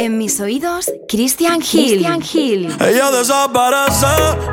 [0.00, 2.04] En mis oídos, Christian Hill.
[2.06, 2.76] Christian Hill.
[2.80, 4.06] Ella desaparece,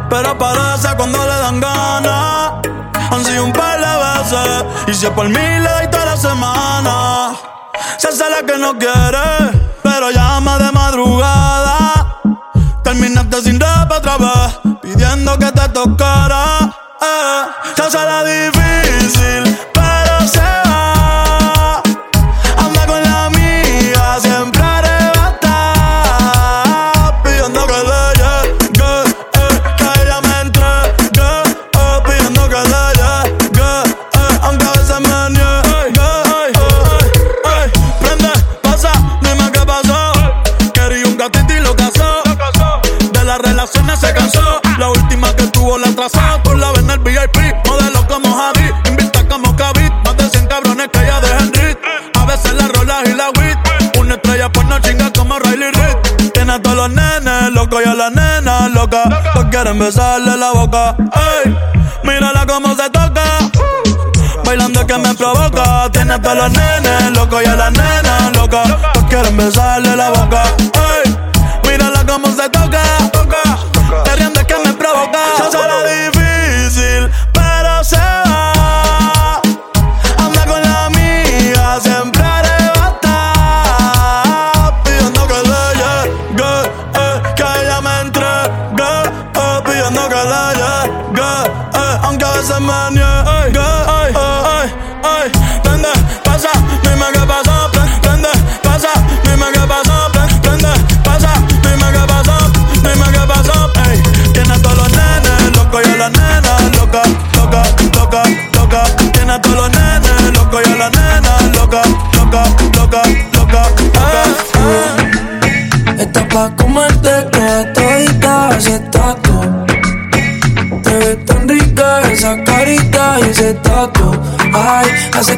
[0.10, 2.54] pero aparece cuando le dan ganas.
[3.12, 6.18] Han sido un par de veces, y si es por mí le doy toda la
[6.18, 7.36] semana.
[8.00, 12.22] Se hace la que no quiere, pero llama de madrugada.
[12.84, 16.76] Terminaste sin rap otra vez, pidiendo que te tocara.
[17.02, 17.44] Eh.
[17.76, 19.45] Se hace la difícil,
[58.86, 59.32] loca.
[59.34, 60.96] Todos quieren besarle la boca.
[61.44, 61.56] Ey,
[62.04, 63.24] mírala cómo se toca.
[64.46, 65.90] Bailando que me provoca.
[65.92, 68.64] Tiene a todos los nenes locos y a la nena loca.
[68.94, 70.44] Todos quieren besarle la boca.
[71.04, 71.16] Ey,
[71.68, 72.82] mírala cómo se toca.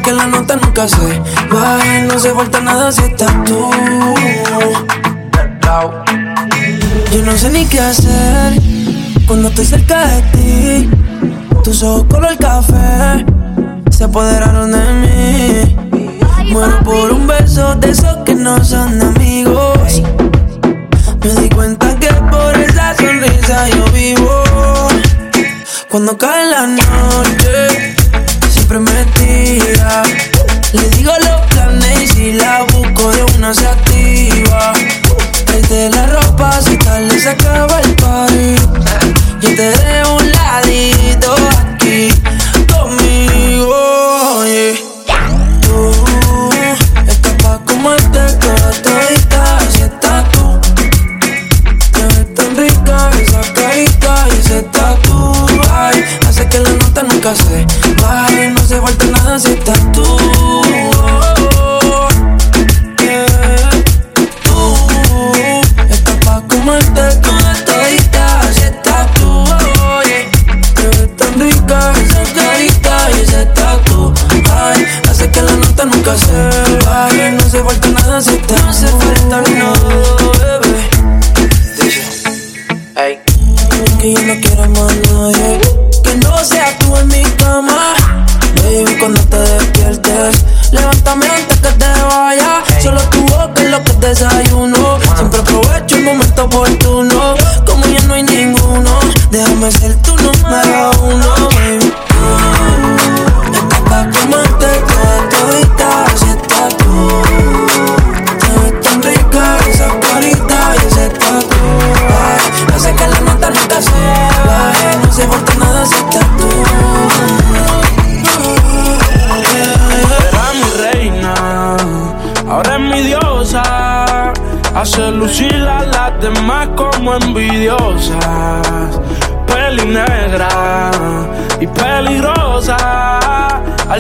[0.08, 3.70] Que la nota nunca se baje, no se falta nada si estás tú.
[7.12, 8.54] Yo no sé ni qué hacer
[9.28, 10.90] cuando estoy cerca de ti.
[11.62, 13.26] Tus ojos color café
[13.90, 15.76] se apoderaron de mí.
[16.54, 20.02] Muero por un beso de esos que no son amigos.
[21.22, 24.44] Me di cuenta que por esa sonrisa yo vivo.
[25.90, 27.97] Cuando cae la noche,
[29.38, 34.74] Le digo los planes y si la busco de una se activa.
[35.46, 38.56] Tráete la ropa si tal le acaba el party.
[39.42, 42.10] Yo te dejo un ladito aquí
[42.74, 44.44] conmigo.
[44.46, 44.76] yeah.
[45.62, 46.50] Tú
[47.08, 50.60] estás pa' comerte toda todita, así estás tú.
[51.92, 55.34] Te ves tan rica esa carita y ese tatu
[55.72, 57.87] Ay, hace que la nota nunca se
[59.46, 60.47] estás tú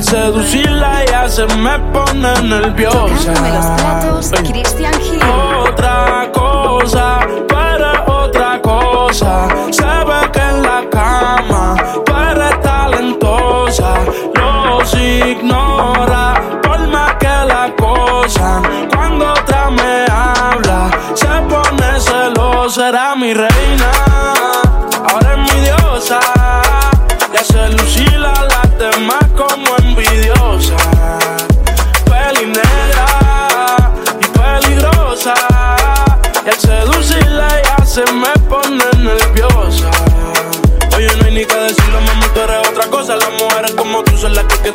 [0.09, 3.33] seducirla ella se me pone nerviosa.
[3.33, 4.44] Tocándome los platos, Ey.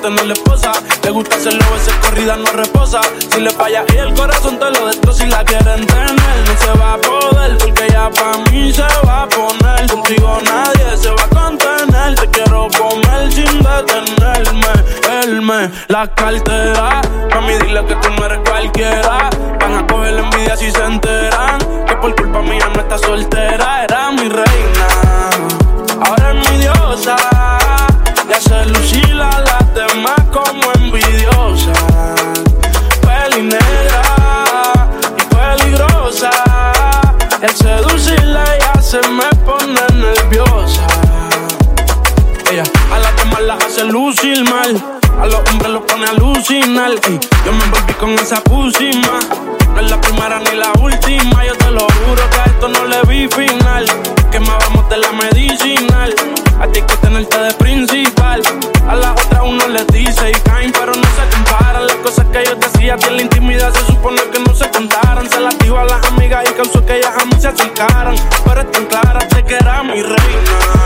[0.03, 0.35] te no le.
[1.05, 3.01] Le gusta hacerlo, veces corrida no reposa.
[3.33, 6.17] Si le falla y el corazón te lo destroza y la quieren tener.
[6.47, 9.91] No se va a poder porque ya para mí se va a poner.
[9.91, 12.15] Contigo nadie se va a contener.
[12.17, 15.23] Te quiero comer sin detenerme.
[15.23, 17.01] Elme, la cartera.
[17.31, 19.31] Pa' mí dile que tú no eres cualquiera.
[19.61, 21.59] Van a coger la envidia si se enteran.
[21.87, 23.85] Que por culpa mía no está soltera.
[23.85, 25.12] Era mi reina.
[46.53, 47.01] original.
[47.09, 47.21] Ey.
[47.45, 49.21] Yo me envolví con esa pusima.
[49.75, 51.45] No es la primera ni la última.
[51.45, 53.87] Yo te lo juro que a esto no le vi final.
[54.31, 56.15] Quemábamos de la medicinal.
[56.61, 58.43] A ti que tenerte de principal.
[58.89, 61.87] A las otras uno les dice y caen, pero no se comparan.
[61.87, 65.29] Las cosas que yo decía de la intimidad se supone que no se contaran.
[65.31, 68.15] Se las dijo a las amigas y causó que ellas a mí se acercaran.
[68.45, 70.82] Pero es tan clara, que era mi reina.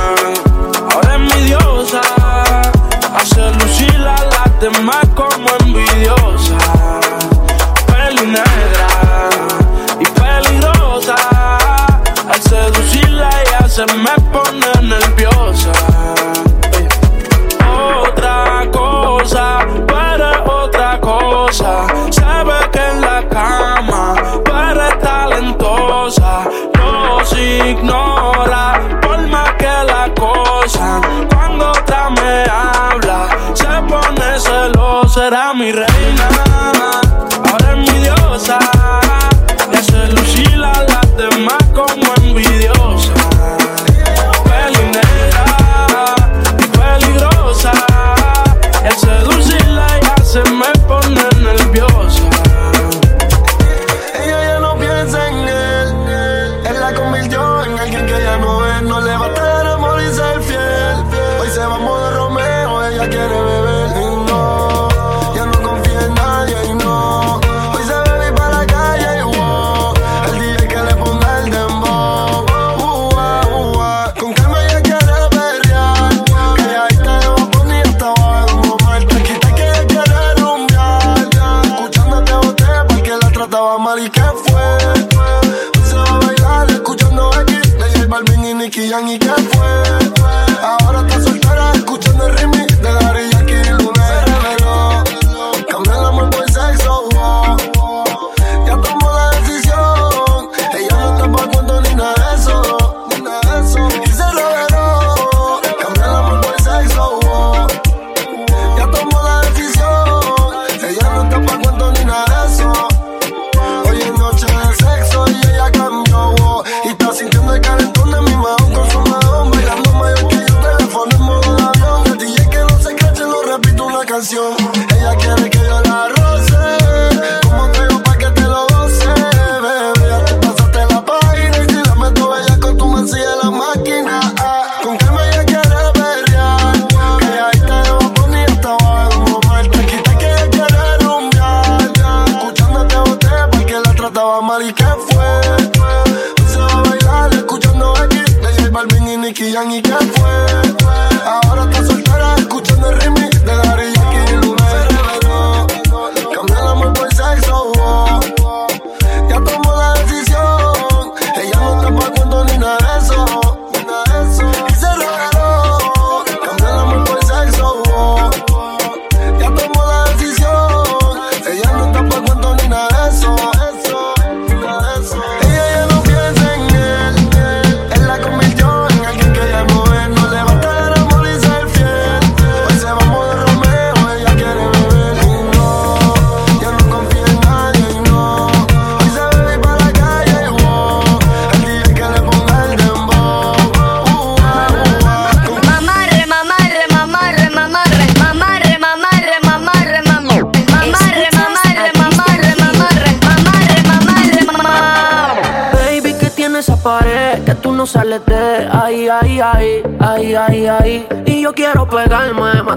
[27.66, 28.15] ignore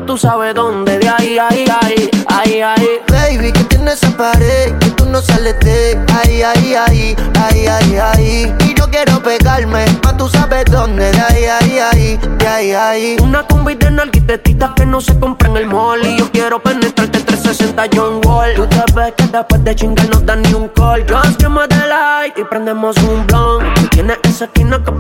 [0.09, 2.87] tú sabes dónde, de ahí, ahí, ahí, ahí, ahí.
[3.11, 7.95] Baby, que tiene esa pared que tú no sales de ahí, ahí, ahí, ahí, ahí,
[7.95, 8.55] ahí.
[8.65, 13.17] Y yo quiero pegarme, más tú sabes dónde, de ahí, ahí, ahí, de ahí, ahí.
[13.21, 16.03] Una combi de narquitetitas que no se compra en el mall.
[16.03, 18.55] Y yo quiero penetrarte 360 John Wall.
[18.55, 21.05] Tú te ves que después de chingar no dan ni un call.
[21.07, 23.63] Just me the light y prendemos un blunt.
[23.75, 24.91] Tú tienes esa esquina que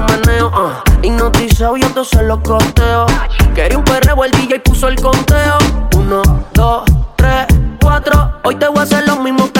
[0.00, 0.48] de meneo.
[0.48, 1.06] Uh.
[1.06, 3.06] Hipnotizado, yo se lo costeo.
[3.54, 5.58] Quería un perreo, el DJ puso el conteo.
[5.96, 6.22] Uno,
[6.52, 6.84] dos,
[7.16, 7.46] tres,
[7.80, 8.40] cuatro.
[8.44, 9.50] Hoy te voy a hacer lo mismo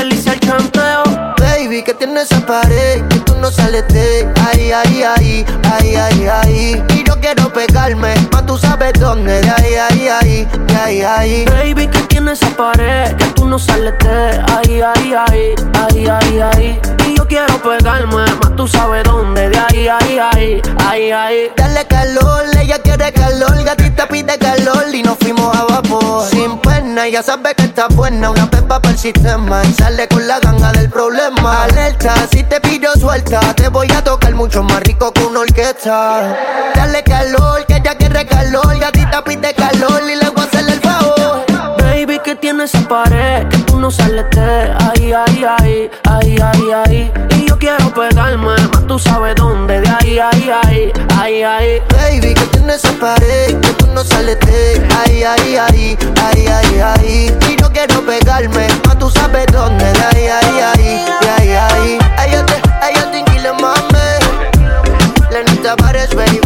[1.76, 6.26] Baby, que tiene esa pared que tú no sales de ahí, ahí, ahí, ahí, ahí,
[6.26, 6.84] ahí.
[6.94, 11.44] Y yo quiero pegarme, más tú sabes dónde, de ahí, ahí, ahí, de ahí, ahí.
[11.44, 16.40] Baby, que tiene esa pared que tú no sales de ahí, ahí, ahí, ahí, ahí,
[16.40, 16.80] ahí.
[17.06, 21.50] Y yo quiero pegarme, más tú sabes dónde, de ahí, ahí, ahí, ahí, ahí.
[21.56, 26.26] Dale calor, ella quiere calor, gatita pide calor y nos fuimos a vapor.
[26.30, 30.26] Sin pena, ya sabe que está buena, una pepa para el sistema y sale con
[30.26, 31.65] la ganga del problema.
[31.66, 36.36] Alerta, si te pillo suelta, te voy a tocar mucho más rico que una orquesta.
[36.76, 40.80] Dale calor, que ella quiere calor, gatita pide calor y le voy a hacer el
[40.80, 41.44] favor.
[41.78, 47.12] Baby, que tiene esa pared no de ahí, ahí, ahí, ahí, ahí, ahí.
[47.30, 51.82] Y yo quiero pegarme, más tú sabes dónde, de ahí, ahí, ahí, ahí, ahí.
[51.90, 57.38] Baby, que tiene esa pared que tú no de ahí, ahí, ahí, ahí, ahí, ahí.
[57.48, 61.98] Y yo quiero pegarme, más tú sabes dónde, de ahí, ahí, de ahí, ahí.
[62.16, 63.96] Ay, yo te, ay, yo te inquilo, mami.
[65.30, 66.40] Lenita Pares, baby.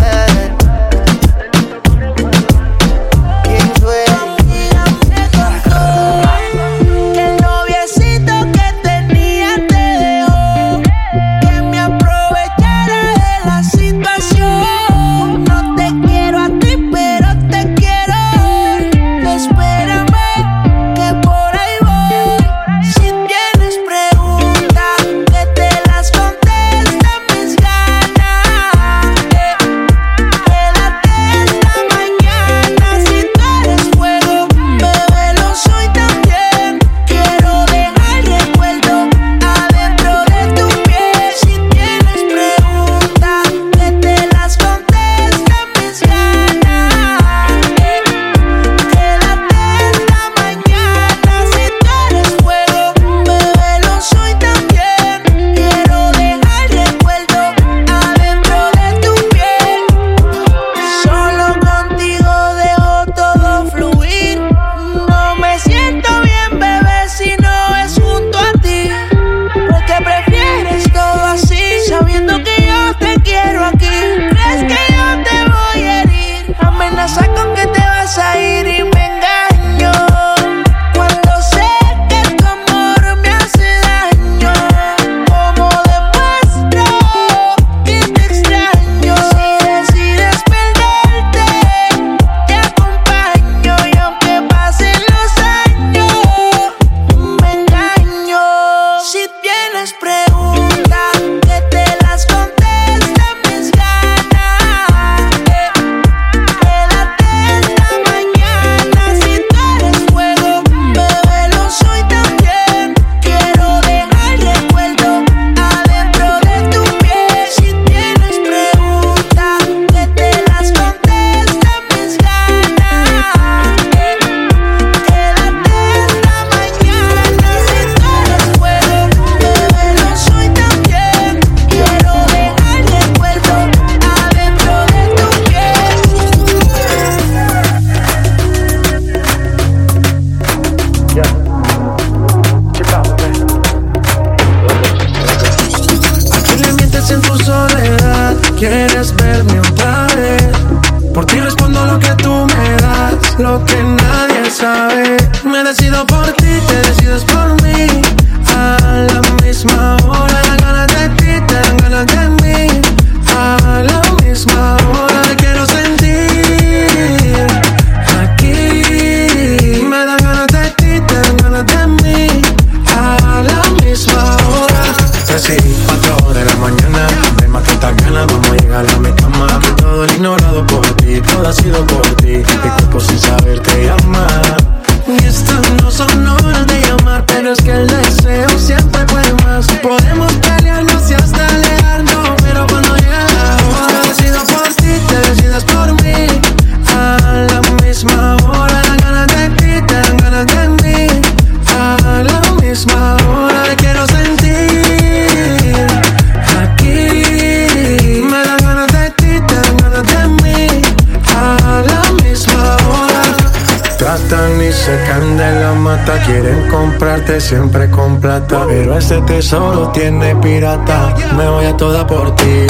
[219.11, 221.12] ese tesoro tiene pirata.
[221.37, 222.67] Me voy a toda por ti.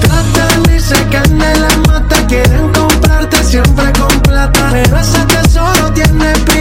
[0.00, 2.26] Tratan y se de la mata.
[2.26, 4.68] Quieren comprarte siempre con plata.
[4.70, 6.55] Pero ese tesoro tiene pirata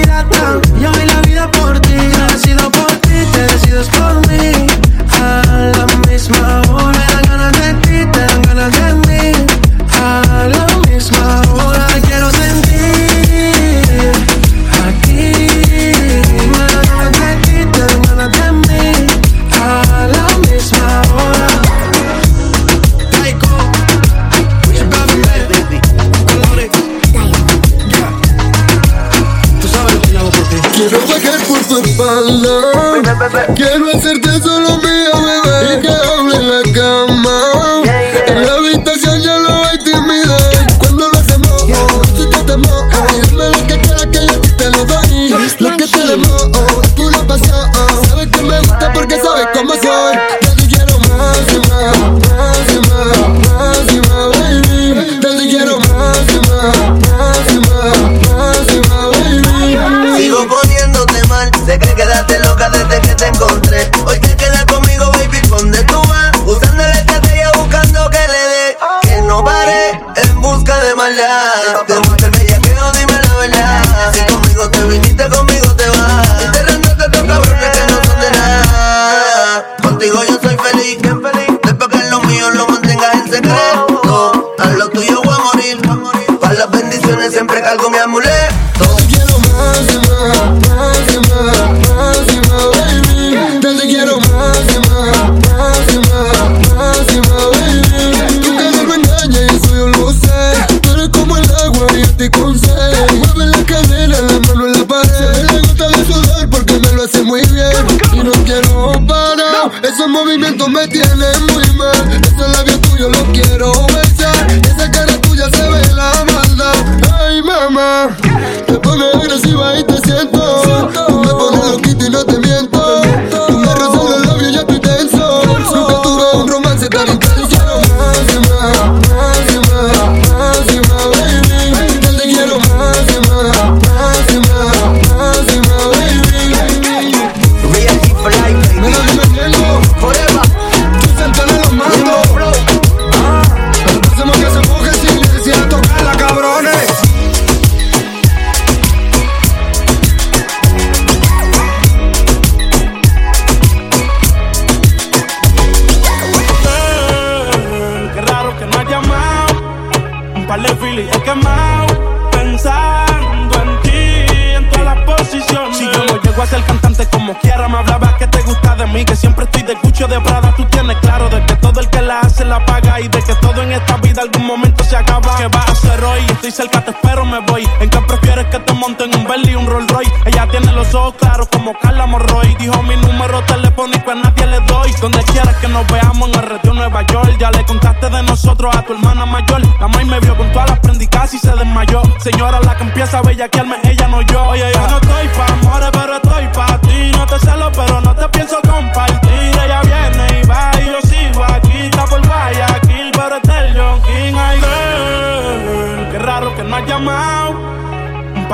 [173.00, 175.38] y de que todo en esta vida algún momento se acaba.
[175.38, 176.20] ¿Qué va a hacer hoy?
[176.29, 177.68] Estoy cerca, te espero, me voy.
[177.79, 180.12] ¿En qué prefieres que te monten un Bentley y un Rolls Royce?
[180.25, 182.55] Ella tiene los ojos claros como Carla Morroy.
[182.60, 184.92] Dijo mi número telefónico a nadie le doy.
[185.01, 187.36] Donde quieras que nos veamos en el retiro Nueva York.
[187.40, 189.62] Ya le contaste de nosotros a tu hermana mayor.
[189.79, 192.01] La May me vio con todas las prendicas y se desmayó.
[192.20, 194.44] Señora, la que empieza a bellaquearme, ella no yo.
[194.46, 197.12] Oye, yo no estoy pa' amores, pero estoy pa' ti.
[197.12, 198.62] No te celo, pero no te pienso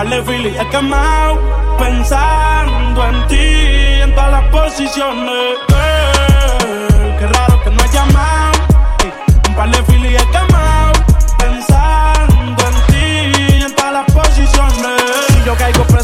[0.10, 1.40] de Philly he quemado
[1.78, 5.71] pensando en ti en todas las posiciones.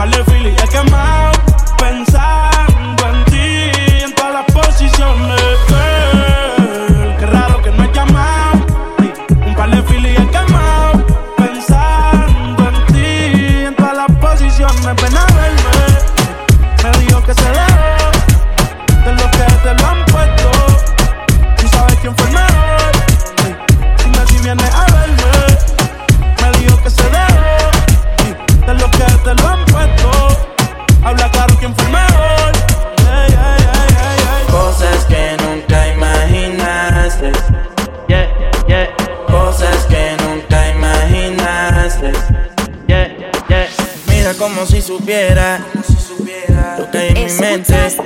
[0.00, 0.29] Parlez
[44.80, 45.60] si supiera
[46.78, 47.96] lo que hay en mi mente.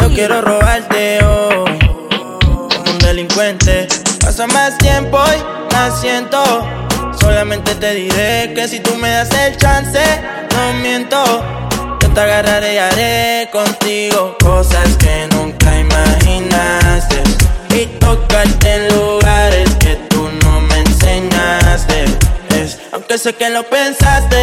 [0.00, 1.64] Yo quiero robarte, oh,
[2.46, 3.88] como un delincuente.
[4.20, 6.42] Pasa más tiempo y más siento.
[7.20, 10.00] Solamente te diré que si tú me das el chance,
[10.54, 11.22] no miento.
[12.00, 17.22] Yo te agarraré y haré contigo cosas que nunca imaginaste.
[17.76, 22.04] Y tocarte en lugares que tú no me enseñaste.
[22.56, 24.42] Es, aunque sé que lo pensaste.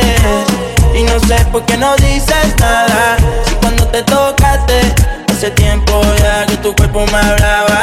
[0.99, 3.15] Y no sé por qué no dices nada.
[3.45, 4.81] Si cuando te tocaste,
[5.31, 7.78] hace tiempo ya que tu cuerpo me hablaba.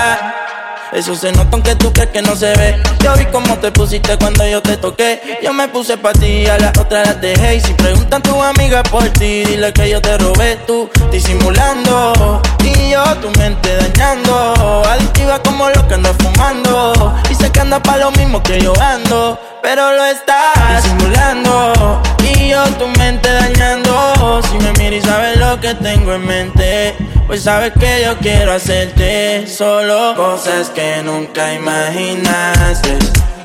[0.96, 2.82] Eso se nota aunque tú crees que no se ve.
[3.04, 5.38] Yo vi cómo te pusiste cuando yo te toqué.
[5.42, 7.56] Yo me puse pa' ti, a la otra las dejé.
[7.56, 12.40] Y si preguntan tu amiga por ti, dile que yo te robé tú, disimulando.
[12.64, 14.82] Y yo tu mente dañando.
[14.86, 17.14] Adictiva como lo que ando fumando.
[17.38, 19.38] Sé que anda pa' lo mismo que yo ando.
[19.62, 22.00] Pero lo estás disimulando.
[22.22, 24.40] Y yo tu mente dañando.
[24.50, 26.96] Si me miras y sabes lo que tengo en mente.
[27.26, 32.98] Pues sabes que yo quiero hacerte solo cosas que nunca imaginaste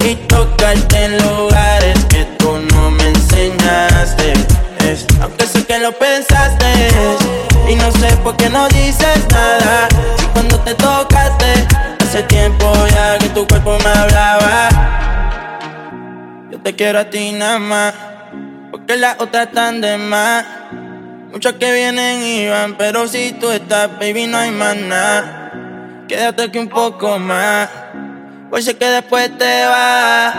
[0.05, 4.33] y tocarte en lugares que tú no me enseñaste.
[5.21, 6.89] Aunque sé que lo pensaste
[7.69, 9.87] y no sé por qué no dices nada.
[10.33, 11.67] Cuando te tocaste
[12.01, 14.69] hace tiempo ya que tu cuerpo me hablaba.
[16.51, 17.93] Yo te quiero a ti nada más,
[18.71, 20.45] porque las otras están de más.
[21.31, 25.40] Muchas que vienen y van, pero si tú estás, baby, no hay más nada.
[26.11, 27.69] Quédate aquí un poco más,
[28.49, 30.35] pues sé que después te vas.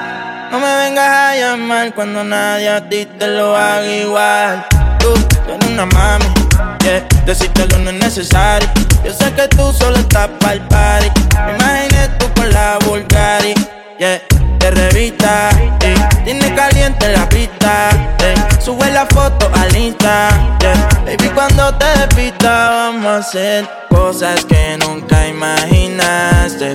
[0.50, 4.66] No me vengas a llamar cuando nadie a ti te lo haga igual.
[4.98, 6.26] Tú, tú eres una mami,
[6.84, 7.02] yeah.
[7.24, 8.68] Decírtelo no es necesario.
[9.02, 11.10] Yo sé que tú solo estás pa'l party.
[11.46, 13.54] Me imaginé tú con la Bulgari,
[13.98, 14.20] yeah.
[14.58, 15.48] De revista,
[15.80, 16.08] yeah.
[16.22, 18.60] tiene caliente la pista, yeah.
[18.60, 20.28] Sube la foto al Insta,
[20.60, 20.88] yeah.
[21.06, 26.74] Baby, cuando te despista vamos a hacer cosas que nunca imaginaste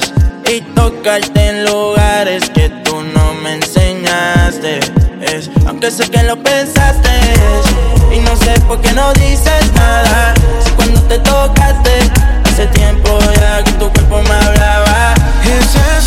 [0.50, 4.80] y tocarte en lugares que tú no me enseñaste.
[5.68, 7.10] Aunque sé que lo pensaste
[8.16, 10.34] y no sé por qué no dices nada.
[10.64, 11.92] Si cuando te tocaste
[12.46, 15.14] hace tiempo ya que tu cuerpo me hablaba.
[15.44, 16.07] Es así,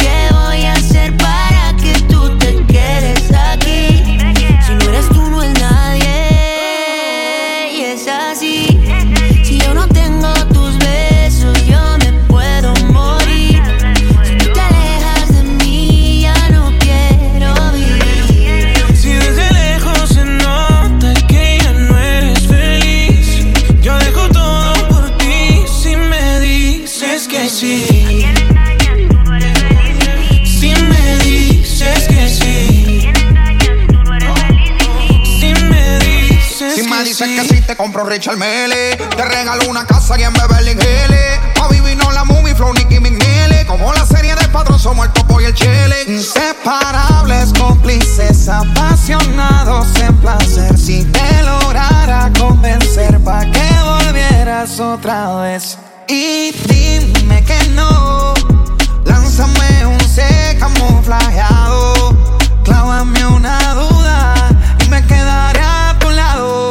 [37.81, 38.95] compro Richard Mele.
[38.95, 41.39] Te regalo una casa y en Beverly Hills.
[41.55, 43.65] Pa' vivir no la movie, flow, Nicky McNeely.
[43.65, 45.95] Como la serie de Padrón, somos el topo y el chile.
[46.07, 50.77] Inseparables, cómplices, apasionados en placer.
[50.77, 55.79] Si te lograra convencer pa' que volvieras otra vez.
[56.07, 58.35] Y dime que no.
[59.05, 62.15] Lánzame un C camuflajeado.
[62.63, 64.35] Clávame una duda
[64.85, 66.70] y me quedaré a tu lado.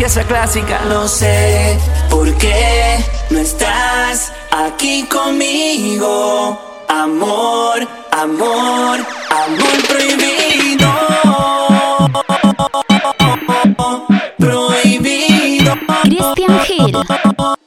[0.00, 0.80] Pieza clásica.
[0.88, 6.58] No sé por qué no estás aquí conmigo.
[6.88, 8.98] Amor, amor,
[9.44, 10.88] amor prohibido.
[14.38, 15.74] Prohibido.
[16.02, 17.59] Christian Hill.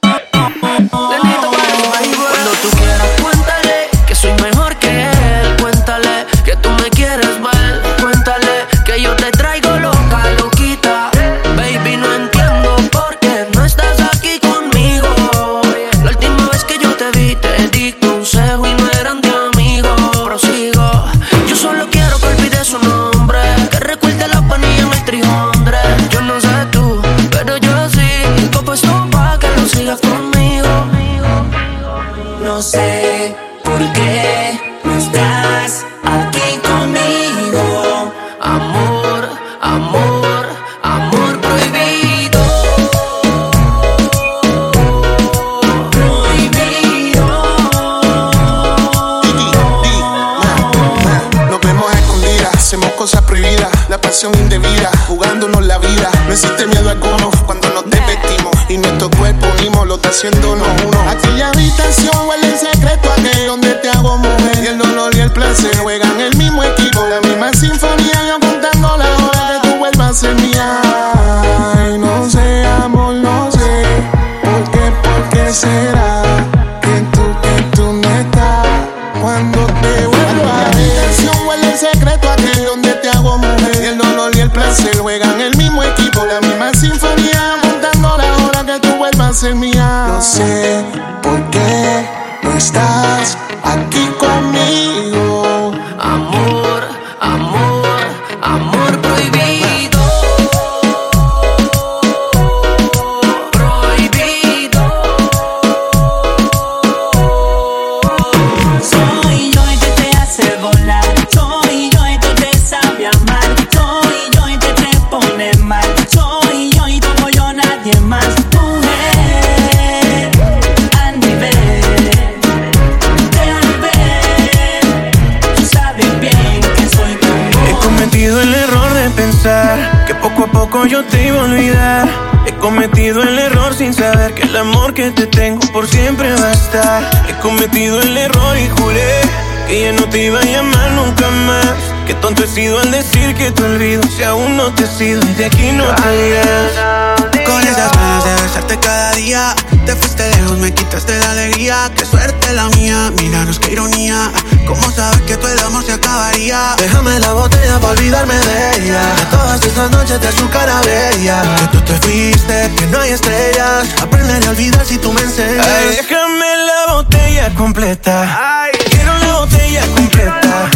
[143.44, 147.24] Que te olvido si aún no te he sido y de aquí no te irás.
[147.44, 149.54] Con esas ganas de besarte cada día
[149.84, 154.32] Te fuiste lejos, me quitaste la alegría Qué suerte la mía, míranos qué ironía
[154.66, 156.74] ¿Cómo sabes que todo el amor se acabaría?
[156.78, 159.02] Déjame la botella para olvidarme de ella.
[159.14, 161.42] De todas esas noches de su cara bella.
[161.56, 165.66] Que tú te fuiste, que no hay estrellas Aprenderé a olvidar si tú me enseñas.
[165.66, 168.70] Ay, déjame la botella completa.
[168.90, 170.70] Quiero la botella completa.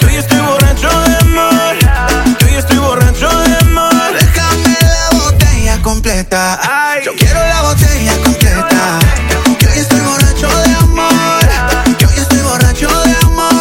[0.00, 1.61] Yo ya estoy borracho de amor.
[6.12, 8.98] Yo quiero la botella completa.
[9.58, 11.96] Que hoy estoy borracho de amor.
[11.96, 13.52] Que hoy estoy borracho de amor.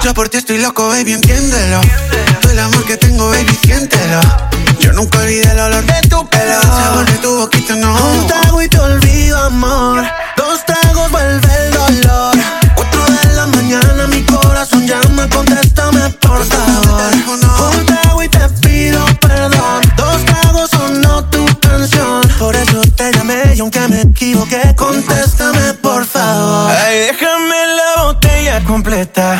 [0.00, 1.80] Yo por ti estoy loco, baby, entiéndelo.
[2.40, 4.20] Todo el amor que tengo, baby, siéntelo.
[4.78, 6.62] Yo nunca olvidé el olor de tu pelo.
[6.62, 7.92] Sabor de tu boquita, no.
[7.92, 10.04] Un trago y te olvido, amor.
[10.36, 12.36] Dos tragos vuelve el dolor.
[12.76, 17.43] Cuatro de la mañana, mi corazón llama, contéstame, por favor.
[24.94, 26.70] Contéstame, por favor.
[26.70, 29.33] Ay, déjame la botella completa.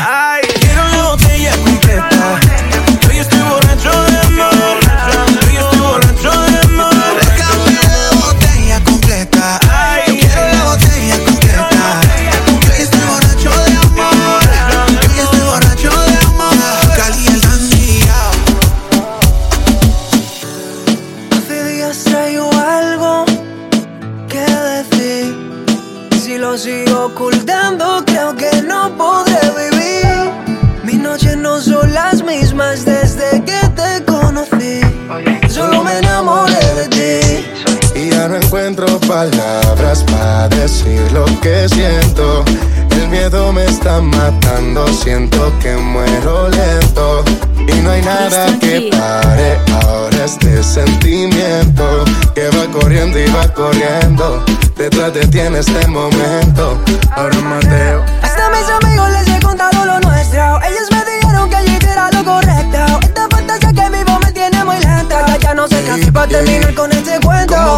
[45.05, 47.25] Siento que muero lento.
[47.59, 54.43] Y no hay nada que pare ahora este sentimiento que va corriendo y va corriendo.
[54.77, 56.79] Detrás de ti en este momento.
[57.15, 58.03] Ahora Mateo.
[58.23, 60.61] Hasta mis amigos les he contado lo nuestro.
[60.63, 62.79] Ellos me dijeron que yo hiciera lo correcto.
[63.03, 65.37] Esta fantasía que vivo me tiene muy lenta.
[65.39, 65.85] Ya no sé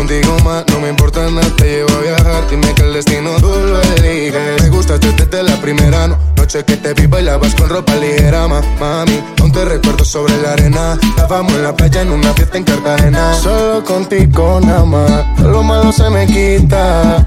[0.00, 1.46] Contigo más, no me importa nada.
[1.56, 2.48] Te llevo a viajar.
[2.48, 4.62] Dime que el destino tú lo eliges.
[4.62, 8.62] Me gustaste desde la primera no- noche que te vi bailabas con ropa ligera, ma,
[8.80, 9.22] mami.
[9.40, 10.98] Aún te recuerdo sobre la arena.
[11.02, 13.34] Estábamos en la playa en una fiesta en Cartagena.
[13.34, 15.40] Solo contigo nada más.
[15.40, 17.26] Lo malo se me quita.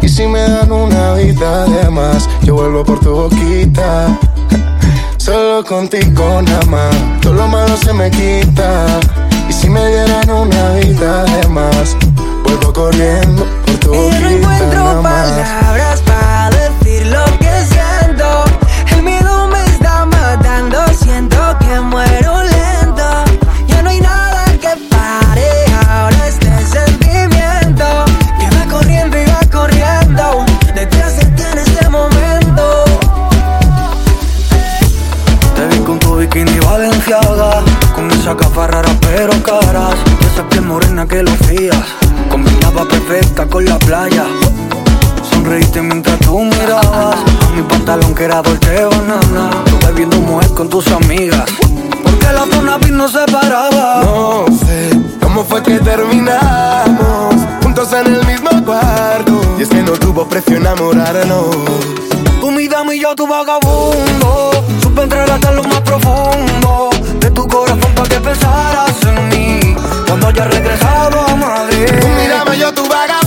[0.00, 4.18] Y si me dan una vida de más, yo vuelvo por tu boquita.
[5.18, 8.86] Solo contigo nada más, todo lo malo se me quita.
[9.48, 11.96] Y si me dieran una vida de más,
[12.60, 15.63] corriendo por tu Y no encuentro palabras
[43.54, 44.24] con la playa.
[45.30, 47.18] Sonreíste mientras tú mirabas.
[47.54, 51.48] Mi pantalón que era Dolce Banana Tú bebiendo mujer con tus amigas.
[52.02, 54.90] Porque la zona beat nos separaba No sé
[55.22, 59.40] cómo fue que terminamos juntos en el mismo cuarto.
[59.56, 61.54] Y es que no tuvo precio enamorarnos.
[62.40, 64.50] Tú mi dama y yo tu vagabundo.
[64.82, 66.90] Supe entregarte lo más profundo
[67.20, 71.86] De tu corazón para que pensaras en mí Cuando haya regresado a Madrid.
[72.00, 73.23] Tú mírame yo tu vagabundo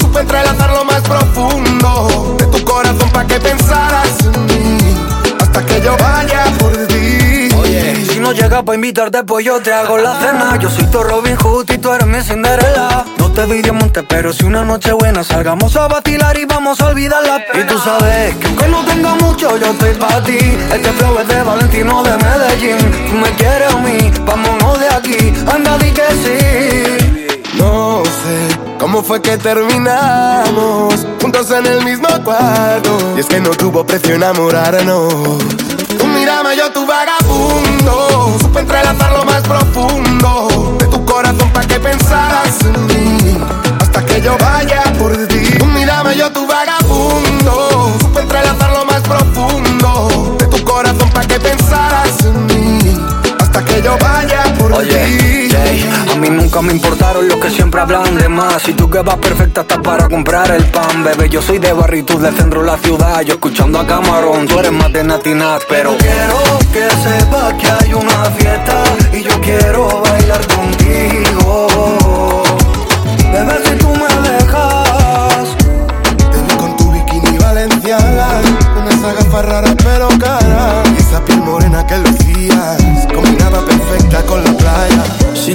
[0.00, 4.78] Supe entrelazar lo más profundo De tu corazón pa' que pensaras en mí
[5.40, 9.72] Hasta que yo vaya por ti Oye, si no llega pa' invitarte, pues yo te
[9.72, 10.56] hago la cena.
[10.58, 13.04] Yo soy tu Robin Hood y tú eres mi Cinderella.
[13.18, 16.88] No te vi diamante, pero si una noche buena salgamos a vacilar y vamos a
[16.88, 17.44] olvidarla.
[17.54, 20.38] Y tú sabes que aunque no tenga mucho, yo estoy pa' ti.
[20.72, 23.10] Este flow es de Valentino de Medellín.
[23.10, 25.32] Tú me quieres a mí, vámonos de aquí.
[25.52, 27.58] Anda, di que sí.
[27.58, 33.14] No sé cómo fue que terminamos juntos en el mismo cuarto.
[33.16, 35.38] Y es que no tuvo precio enamorarnos.
[35.98, 38.36] Tú mírame yo tu vagabundo.
[38.40, 43.38] Supe entrelazar lo más profundo de tu corazón pa' que pensaras en mí.
[43.80, 45.58] Hasta que yo vaya por ti.
[45.58, 47.92] Tú mírame yo tu vagabundo.
[48.00, 53.00] Supe entrelazar lo más profundo de tu corazón pa' que pensaras en mí.
[53.38, 55.31] Hasta que yo vaya por Oye, ti.
[55.54, 58.66] A mí nunca me importaron los que siempre hablan de más.
[58.68, 61.28] Y tú que vas perfecta hasta para comprar el pan, bebé.
[61.28, 63.20] Yo soy de barrio y tú del centro de la ciudad.
[63.22, 66.38] Yo escuchando a Camarón, tú eres más de Natinat, pero quiero
[66.72, 71.21] que sepas que hay una fiesta y yo quiero bailar contigo.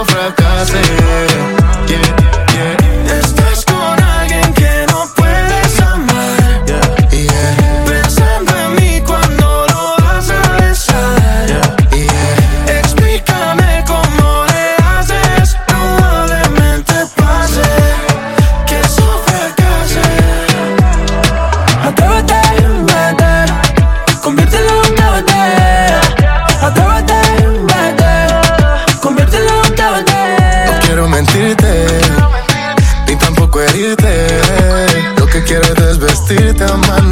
[0.00, 0.80] Que eso fracase
[1.88, 2.49] Yeah, yeah.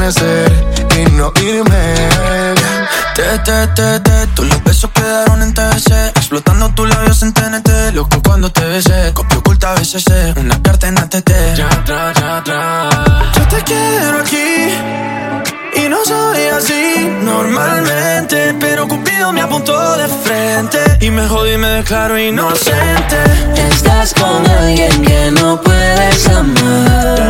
[0.09, 0.53] Amanecer
[0.97, 1.95] y no irme.
[3.15, 6.17] Te, te, te, te, todos los besos quedaron en TBC.
[6.17, 9.13] Explotando tus labios en TNT, loco cuando te besé.
[9.13, 11.31] Copia oculta BCC, una carta en ATT.
[11.57, 12.95] Ya atrás, ya atrás.
[13.37, 15.09] Yo te quiero aquí.
[15.75, 21.59] Y no soy así normalmente, pero Cupido me apuntó de frente y me jodí y
[21.59, 23.17] me declaro inocente.
[23.71, 27.29] Estás con alguien que no puedes amar.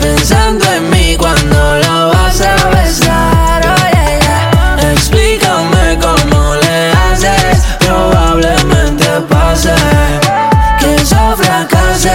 [0.00, 1.43] Pensando en mí cuando
[9.24, 9.74] pase
[10.78, 12.14] que eso fracase.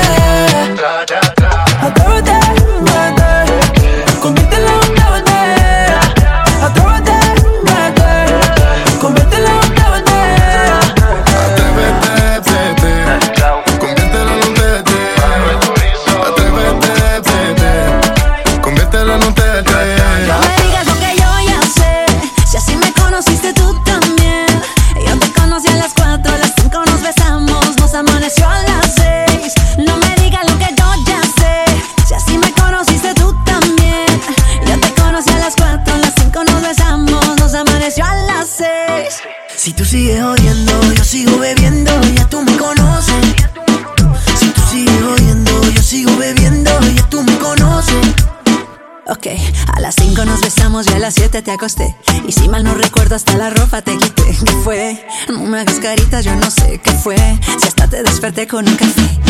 [51.51, 51.95] Acosté.
[52.27, 54.37] Y si mal no recuerdo, hasta la ropa te quité.
[54.45, 55.05] ¿Qué fue?
[55.29, 57.17] No me hagas caritas, yo no sé qué fue.
[57.59, 59.28] Si hasta te desperté con un café.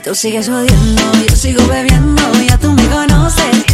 [0.00, 3.66] Si tú sigues odiando, yo sigo bebiendo, ya tú me conoces.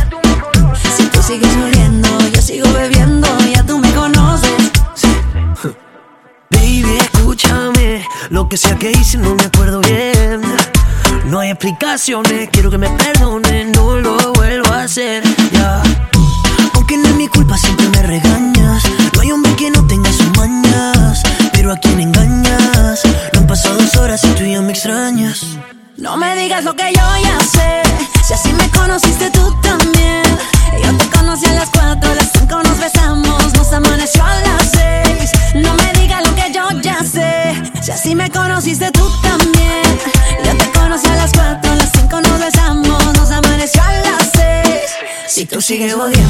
[0.96, 4.50] Si tú sigues odiando, yo sigo bebiendo, ya tú me conoces.
[6.50, 8.04] Baby, escúchame.
[8.30, 10.42] Lo que sea que hice no me acuerdo bien.
[11.26, 12.35] No hay explicaciones,
[45.66, 46.25] Si tú sigues odiando,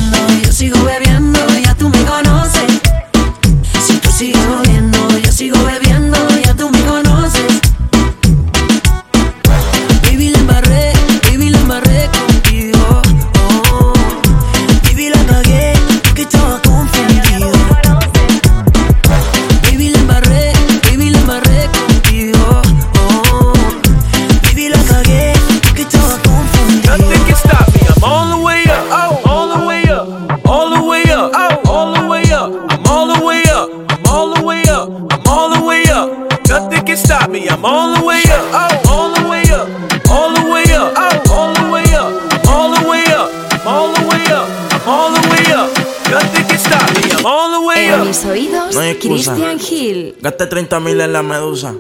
[50.37, 51.73] Gasté 30 mil en la medusa.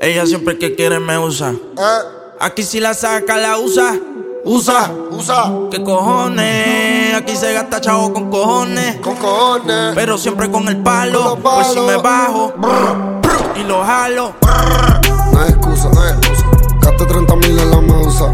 [0.00, 1.56] Ella siempre que quiere me usa.
[2.38, 3.98] Aquí si la saca, la usa.
[4.44, 5.52] Usa, usa.
[5.72, 7.14] ¿Qué cojones?
[7.16, 9.00] Aquí se gasta chavo con cojones.
[9.00, 9.92] Con cojones.
[9.96, 11.36] Pero siempre con el palo.
[11.42, 12.52] Pues si me bajo
[13.56, 14.34] y lo jalo.
[15.32, 16.44] No hay excusa, no hay excusa.
[16.80, 18.30] Gasté 30 mil en la medusa.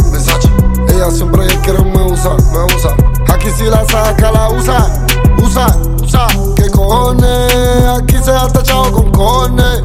[0.86, 2.94] Ella siempre que quiere me usa, me usa.
[3.32, 5.06] Aquí si la saca, la usa.
[5.50, 5.66] Usa,
[6.00, 6.26] usa.
[6.54, 7.52] ¿Qué cojones?
[7.98, 9.82] Aquí se gasta chavo con cojones.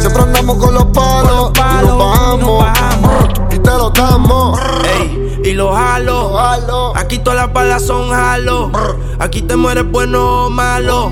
[0.00, 1.52] Siempre andamos con los palos.
[1.56, 3.24] y nos bajamos.
[3.52, 4.60] Y te lo damos.
[4.98, 6.94] Ey, y lo jalo.
[6.94, 8.70] Aquí todas las balas son jalo.
[9.18, 11.10] Aquí te mueres bueno o malo.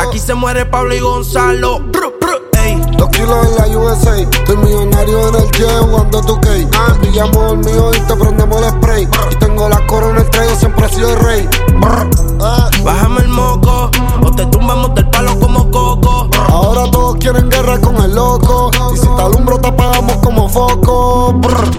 [0.00, 1.78] Aquí se muere Pablo y Gonzalo.
[1.78, 2.13] Brr,
[3.14, 4.16] brr, kilos en la USA.
[4.18, 6.66] Estoy millonario en el jet jugando tu Te
[7.00, 9.08] pillamos el mío y te prendemos el spray.
[9.30, 11.48] Y tengo la corona, el traigo, siempre he sido el rey.
[11.80, 12.10] Brr.
[12.84, 13.90] Bájame el moco.
[14.22, 16.28] O te tumbamos del palo como coco.
[16.48, 18.70] Ahora todos quieren guerra con el loco.
[18.92, 21.32] Y si te alumbro, te apagamos como foco.
[21.34, 21.70] Brr.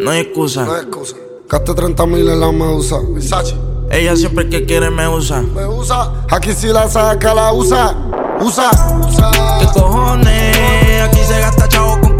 [0.00, 0.64] No hay excusa.
[0.64, 1.16] No hay excusa.
[1.48, 2.96] Gasté 30 mil en la medusa.
[3.08, 3.73] Versace.
[3.90, 5.42] Ella siempre que quiere me usa.
[5.42, 6.12] Me usa.
[6.30, 7.94] Aquí si la saca, la usa.
[8.40, 8.70] Usa,
[9.00, 9.30] usa.
[9.60, 11.02] ¿Qué cojones?
[11.02, 12.14] Aquí se gasta chavo con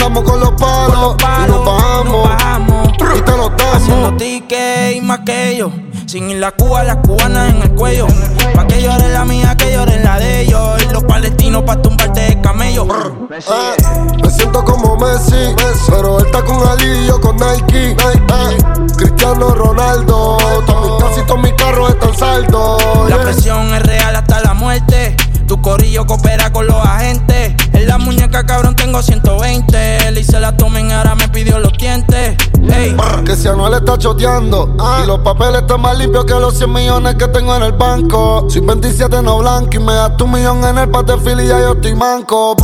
[0.00, 4.16] Llegamos con los palos, y nos bajamos, y te lo Haciendo damos.
[4.16, 5.70] ticket y más que ellos.
[6.06, 8.06] Sin ir la Cuba, las cubanas en el cuello.
[8.54, 10.79] Pa' que llore la mía, que llore la de ellos.
[11.00, 12.86] Los palestinos pa' tumbarte de camello.
[13.30, 13.76] Eh,
[14.22, 15.54] me siento como Messi,
[15.88, 17.92] pero él está con Ali y yo con Nike.
[17.92, 18.58] Eh,
[18.98, 20.36] Cristiano Ronaldo,
[20.66, 22.82] todos casi todos mis carros están saldos.
[23.08, 23.24] La yeah.
[23.24, 25.16] presión es real hasta la muerte.
[25.46, 27.54] Tu corillo coopera con los agentes.
[27.90, 30.12] La muñeca, cabrón, tengo 120.
[30.12, 32.36] Le hice la tomen, ahora me pidió los dientes.
[32.72, 36.72] Ey, Que si Anuel está choteando Y los papeles están más limpios que los 100
[36.72, 40.62] millones que tengo en el banco Soy 27 no blanco y me gasto un millón
[40.62, 42.54] en el pate y ya yo estoy manco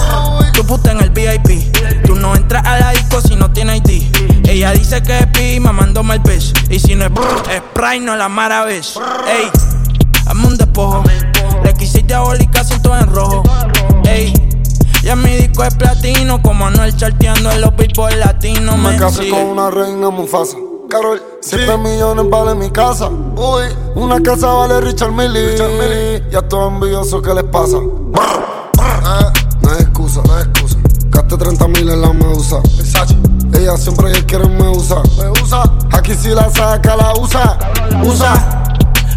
[0.52, 1.74] tu puta en el VIP.
[2.06, 4.04] Tú no entras a la disco si no tienes ID.
[4.48, 6.52] Ella dice que es pi, mamándome el pez.
[6.70, 8.80] Y si no es brr, es Sprite, no la maravilla.
[9.28, 9.50] Ey,
[10.24, 11.02] hazme un despojo.
[11.64, 13.42] Le quise diabólica, siento en rojo.
[14.04, 14.32] Ey,
[15.06, 16.42] ya mi disco es platino.
[16.42, 18.76] Como Anuel charteando en los billboard latinos.
[18.76, 19.30] Me Me casé sigue.
[19.30, 20.56] con una reina Mufasa
[20.90, 23.64] Carol, 7 millones vale mi casa Uy,
[23.96, 25.56] una casa vale Richard Millie
[26.30, 27.78] Ya estoy envidioso, ¿qué les pasa?
[27.78, 30.76] Eh, no hay excusa, no hay excusa
[31.10, 32.58] Gasté 30 mil en la medusa
[33.52, 37.58] Ella siempre que quiere me usa Me usa Aquí si la saca, la usa
[38.04, 38.62] Usa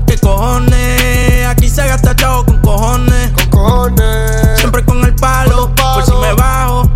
[0.08, 1.46] ¿Qué cojones?
[1.46, 3.32] Aquí se gasta chavo con cojones.
[3.32, 4.49] Con cojones.
[4.70, 5.74] Siempre con el palo.
[5.74, 6.88] Por si me bajo.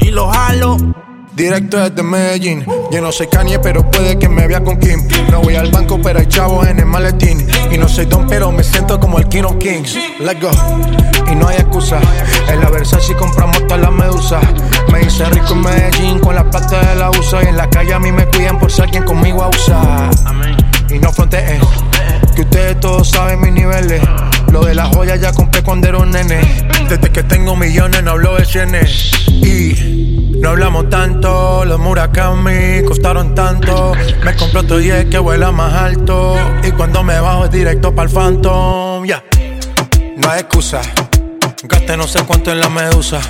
[0.00, 0.76] Y lo jalo.
[1.32, 2.66] Directo desde Medellín.
[2.92, 5.00] Yo no soy Kanye, pero puede que me vea con Kim.
[5.30, 7.48] No voy al banco, pero hay chavos en el maletín.
[7.72, 9.96] Y no soy Don, pero me siento como el King of Kings.
[10.20, 10.50] Let's go.
[11.32, 12.00] Y no hay excusa.
[12.48, 14.44] En la Versace compramos todas las medusas.
[14.92, 17.42] Me hice rico en Medellín con la plata de la USA.
[17.44, 20.10] Y en la calle a mí me cuidan por ser quien conmigo abusa.
[20.90, 21.62] Y no fronteen.
[22.36, 24.02] Que ustedes todos saben mis niveles.
[24.50, 26.40] Lo de las joyas ya compré cuando era un nene.
[26.88, 29.10] Desde que tengo millones no hablo de cienes.
[29.28, 31.64] Y no hablamos tanto.
[31.64, 33.92] Los Murakami costaron tanto.
[34.24, 36.36] Me compré otro jet que vuela más alto.
[36.62, 39.04] Y cuando me bajo es directo para el Phantom.
[39.04, 39.22] Ya.
[40.16, 40.80] No hay excusa.
[41.64, 43.20] Gasté no sé cuánto en la medusa.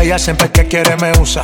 [0.00, 1.42] Ella siempre que quiere me usa.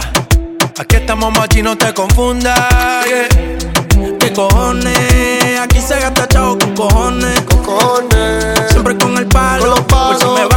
[0.79, 2.59] Aquí estamos machi, no te confundas.
[3.07, 4.19] yeah.
[4.19, 5.61] ¿Qué cojones?
[5.61, 7.41] Aquí se gasta chavo con cojones.
[7.43, 8.42] Con cojones.
[9.23, 9.75] El palo.
[9.87, 10.52] Por si me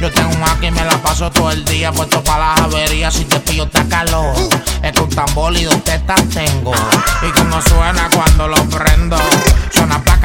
[0.00, 3.14] yo tengo un AK y me la paso todo el día puesto para las averías.
[3.14, 4.34] Si te pillo te calor,
[4.82, 6.72] es un tambor y dos tetas tengo.
[7.22, 9.16] Y como suena cuando lo prendo,
[9.72, 10.17] suena placa,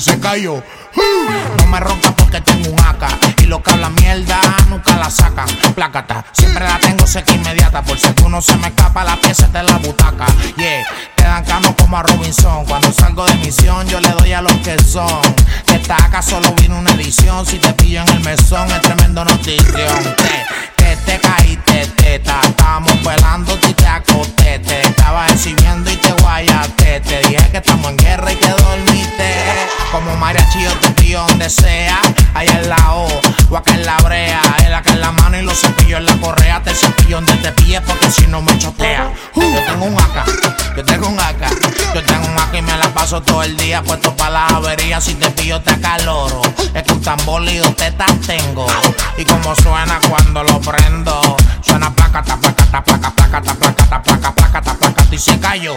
[0.00, 0.62] se cayó.
[1.58, 5.46] No me ronca porque tengo un AK y lo que habla mierda nunca la sacan.
[5.74, 9.62] Plácata, siempre la tengo seca inmediata por si uno se me escapa la pieza de
[9.62, 10.26] la butaca.
[10.56, 10.84] Yeah,
[11.14, 11.44] te dan
[11.74, 12.64] como a Robinson.
[12.64, 15.20] Cuando salgo de misión yo le doy a los que son.
[15.66, 17.44] Que esta AK solo vino una edición.
[17.44, 20.16] Si te pillo en el mesón es tremendo notición.
[20.90, 22.40] Que te caíste, teta.
[22.42, 24.58] Estábamos velando y te acosté.
[24.58, 27.00] Te estaba exhibiendo y te guayaste.
[27.00, 29.34] Te dije que estamos en guerra y que dormiste.
[29.92, 32.00] Como mariachi yo te pillo donde sea.
[32.34, 33.08] Allá en la O
[33.50, 34.40] o acá en la brea.
[34.64, 36.62] El acá en la mano y los cepillos en la correa.
[36.62, 39.12] Te cepillo donde te pilles porque si no me chotea.
[39.36, 41.70] Yo tengo un AK, yo tengo un AK.
[41.94, 45.04] Yo tengo un AK y me la paso todo el día puesto para las averías.
[45.04, 46.42] Si te pillo te acaloro.
[46.74, 48.66] Es que un tambor y dos tetas tengo.
[49.16, 50.79] Y como suena cuando lo prendo.
[51.62, 54.49] Suena placa, ta, placa, ta, placa, placa, ta, placa, ta, placa, placa,
[55.20, 55.74] se cayó.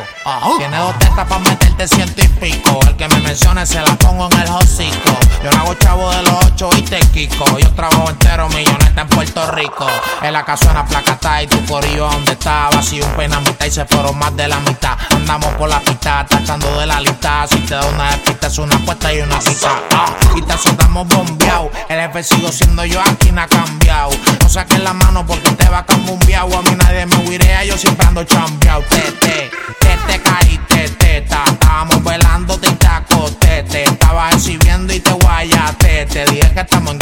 [0.58, 2.80] Tiene dos tetas para meterte ciento y pico.
[2.88, 5.18] El que me mencione se la pongo en el hocico.
[5.44, 7.46] Yo no hago chavo de los ocho y te quico.
[7.60, 9.86] Yo trabajo entero, milloneta en Puerto Rico.
[10.22, 12.70] En la casa suena placata y tu corillo donde está.
[12.70, 14.98] Vacío un pena mitad y se fueron más de la mitad.
[15.10, 17.46] Andamos por la pista, tachando de la lista.
[17.48, 19.82] Si te da una despista, es una apuesta y una cita.
[19.92, 21.70] Ah, y te soltamos bombeado.
[21.90, 24.12] El jefe sigo siendo yo, aquí no ha cambiado.
[24.42, 26.58] No saques la mano porque te va a cambumbiao.
[26.58, 28.84] A mí nadie me huirea, yo siempre ando chambeado.
[28.84, 29.33] Te, te,
[29.80, 31.44] te, te caíste, teta.
[31.48, 33.64] Estábamos velando y te acosté.
[33.64, 36.06] Te estaba exhibiendo y te guayaste.
[36.06, 37.00] Te dije que estamos en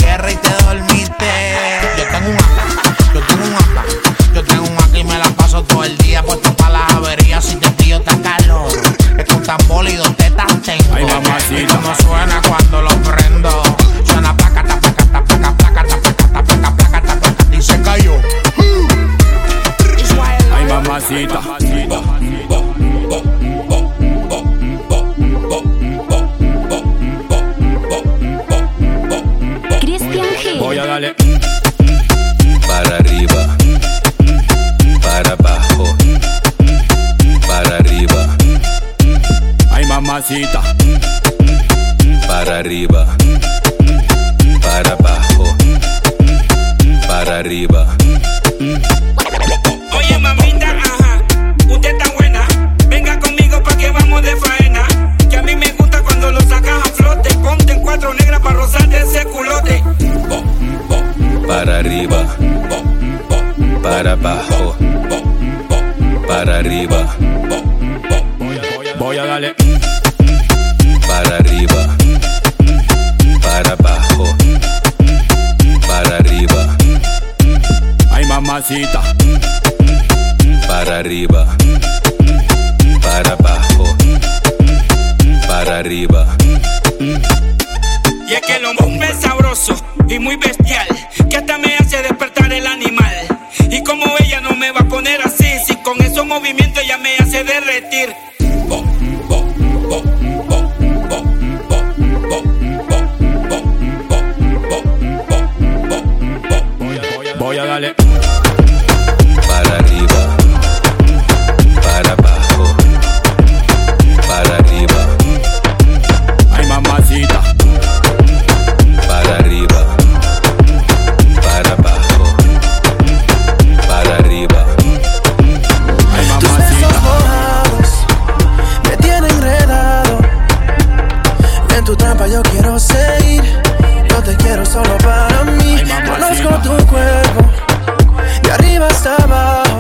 [136.64, 139.78] de arriba hasta abajo.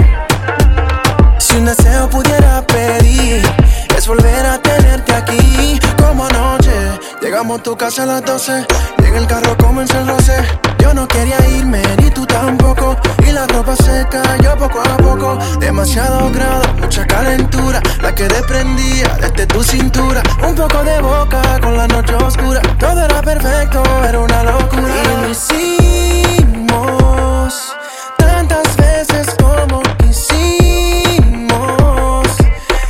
[1.37, 3.41] Si un deseo pudiera pedir,
[3.95, 5.79] es volver a tenerte aquí.
[5.97, 6.71] Como anoche,
[7.21, 8.65] llegamos a tu casa a las 12.
[8.99, 10.43] Y en el carro comenzó el roce.
[10.79, 12.97] Yo no quería irme, ni tú tampoco.
[13.27, 15.37] Y la ropa se cayó poco a poco.
[15.59, 17.81] Demasiado grado, mucha calentura.
[18.01, 20.23] La que desprendía desde tu cintura.
[20.47, 22.61] Un poco de boca con la noche oscura.
[22.79, 24.93] Todo era perfecto, era una locura.
[25.03, 25.27] Y lo
[28.17, 30.27] tantas veces como quisimos.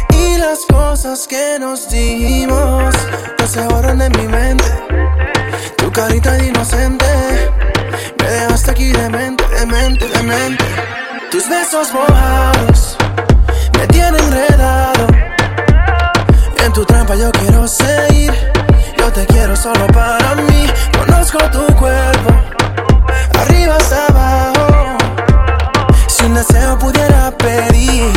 [0.09, 2.95] Y las cosas que nos dimos
[3.39, 4.65] no se borran de mi mente.
[5.77, 7.05] Tu carita inocente
[8.19, 10.65] me dejaste aquí demente, demente, demente.
[11.31, 12.97] Tus besos mojados
[13.77, 15.07] me tienen enredado.
[16.63, 18.33] En tu trampa yo quiero seguir.
[18.97, 20.67] Yo te quiero solo para mí.
[20.97, 22.31] Conozco tu cuerpo,
[23.39, 24.97] arriba hasta abajo.
[26.07, 28.11] Si un deseo pudiera pedir,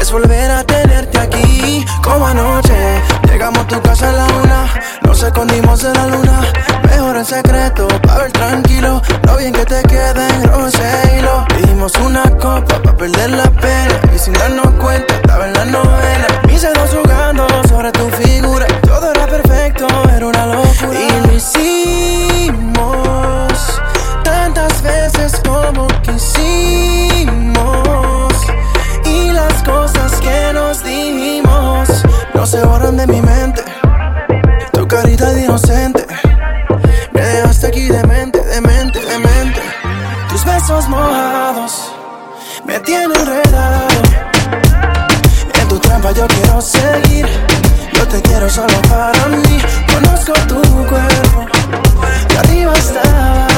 [0.00, 1.84] es volver a tenerte aquí.
[2.02, 4.66] Como anoche, llegamos a tu casa a la una.
[5.02, 6.40] Nos escondimos en la luna.
[6.84, 9.02] Mejor en secreto, pa' ver tranquilo.
[9.24, 11.46] Lo bien que te queda en ese hilo.
[11.66, 14.00] Dimos una copa pa' perder la pena.
[14.14, 16.26] Y sin darnos cuenta, estaba en la novela.
[16.46, 18.66] Mis dedos jugando sobre tu figura.
[18.82, 19.86] Todo era perfecto,
[20.16, 21.00] era una locura.
[21.00, 22.56] Y lo hicimos
[24.56, 26.32] tantas veces como quisimos.
[29.04, 31.88] Y las cosas que nos dijimos
[32.34, 33.62] no se borran de mi mente.
[34.72, 36.06] Tu carita de inocente
[37.12, 39.60] me dejaste aquí demente, demente, demente.
[40.30, 41.92] Tus besos mojados
[42.64, 44.02] me tienen enredado.
[45.60, 47.26] En tu trampa yo quiero seguir.
[47.92, 49.60] Yo te quiero solo para mí.
[49.92, 51.46] Conozco tu cuerpo
[52.28, 53.55] de arriba hasta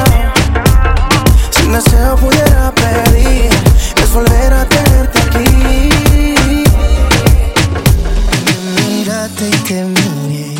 [1.68, 3.50] un deseo pudiera pedir,
[4.02, 5.44] es volver a tenerte aquí.
[8.88, 10.54] Mírate y te miré,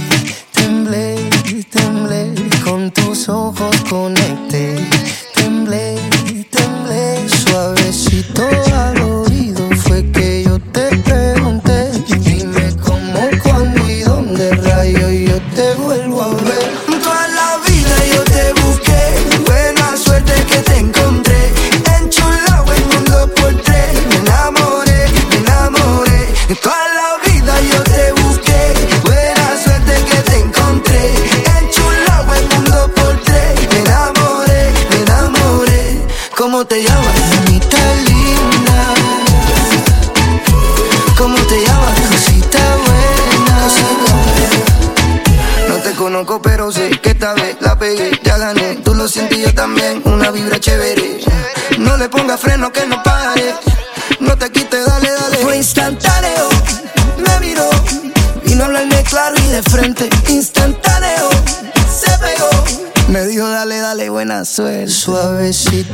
[0.53, 1.31] temblé,
[1.71, 4.87] temblé, con tus ojos conecté,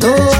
[0.00, 0.33] todo.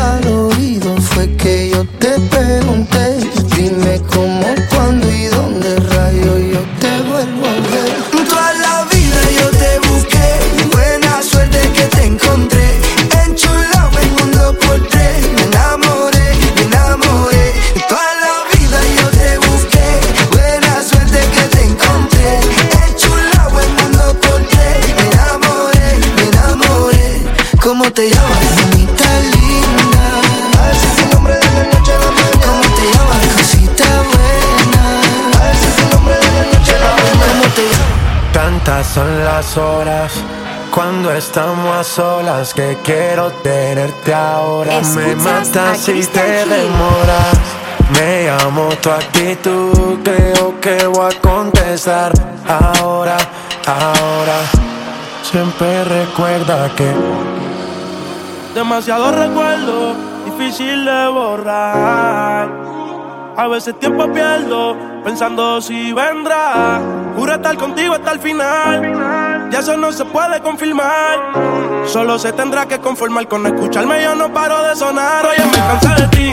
[38.94, 40.12] Son las horas
[40.70, 44.80] cuando estamos a solas que quiero tenerte ahora.
[44.94, 47.36] Me matas si te demoras.
[47.98, 52.12] Me llamo tu actitud, creo que voy a contestar
[52.46, 53.16] ahora,
[53.66, 54.38] ahora.
[55.24, 56.92] Siempre recuerda que
[58.54, 62.48] Demasiado recuerdo, difícil de borrar.
[63.36, 66.93] A veces tiempo pierdo, pensando si vendrá.
[67.16, 69.50] Juro estar contigo hasta el final.
[69.50, 71.84] Ya eso no se puede confirmar.
[71.86, 74.02] Solo se tendrá que conformar con escucharme.
[74.02, 75.24] Yo no paro de sonar.
[75.26, 76.32] Oye, me cansé de ti,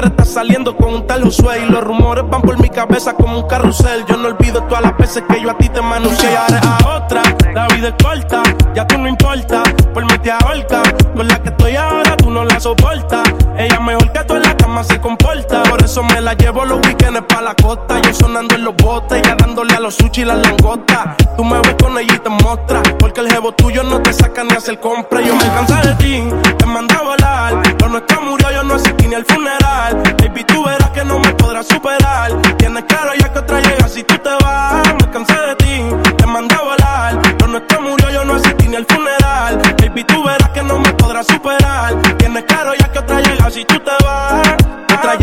[0.00, 1.64] ahora estás saliendo con un tal Josué.
[1.66, 4.04] Y los rumores van por mi cabeza como un carrusel.
[4.06, 6.32] Yo no olvido todas las veces que yo a ti te manuncié.
[6.32, 7.22] Y ahora a otra,
[7.52, 8.42] la vida es corta,
[8.74, 9.62] ya tú no importa.
[9.92, 10.82] Por mí te ahorca,
[11.14, 13.28] con la que estoy ahora tú no la soportas.
[13.58, 15.62] Ella mejor que tú en la cama se comporta.
[15.64, 18.00] Por eso me la llevo los weekends pa' la costa.
[18.00, 21.16] Yo sonando en los botes, ella dándole a los sushi y las langostas.
[21.36, 22.82] Tú me ves con ella y te mostras.
[22.98, 25.20] Porque el jevo tuyo no te saca ni hacer compra.
[25.20, 26.24] Yo me cansé de ti,
[26.56, 26.94] te mandé
[29.10, 30.02] ni al funeral.
[30.18, 32.30] Baby, tú verás que no me podrás superar.
[32.58, 34.94] Tienes claro ya que otra llega si tú te vas.
[35.00, 37.18] Me cansé de ti, te mandé a volar.
[37.40, 39.60] Lo nuestro murió, yo no asistí ni al funeral.
[39.78, 42.00] Baby, tú verás que no me podrás superar.
[42.18, 43.99] Tienes claro ya que otra llega si tú te vas.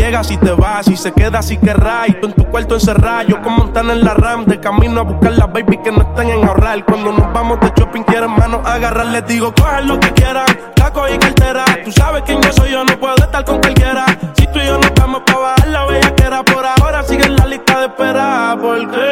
[0.08, 2.08] Otra llega si te vas y se queda si querrás.
[2.08, 4.46] Y tú en tu cuarto encerrado, yo como montan en la RAM.
[4.46, 6.82] De camino a buscar las baby que no están en ahorrar.
[6.86, 9.04] Cuando nos vamos de shopping, quieren manos agarrar.
[9.08, 11.62] Les digo, cojan lo que quieran, taco y cartera.
[11.84, 14.06] Tú sabes quién yo soy, yo no puedo estar con cualquiera.
[14.38, 17.26] Si tú y yo no estamos pa' bajar la bella que era por ahora, sigue
[17.26, 18.56] en la lista de espera.
[18.58, 19.04] Porque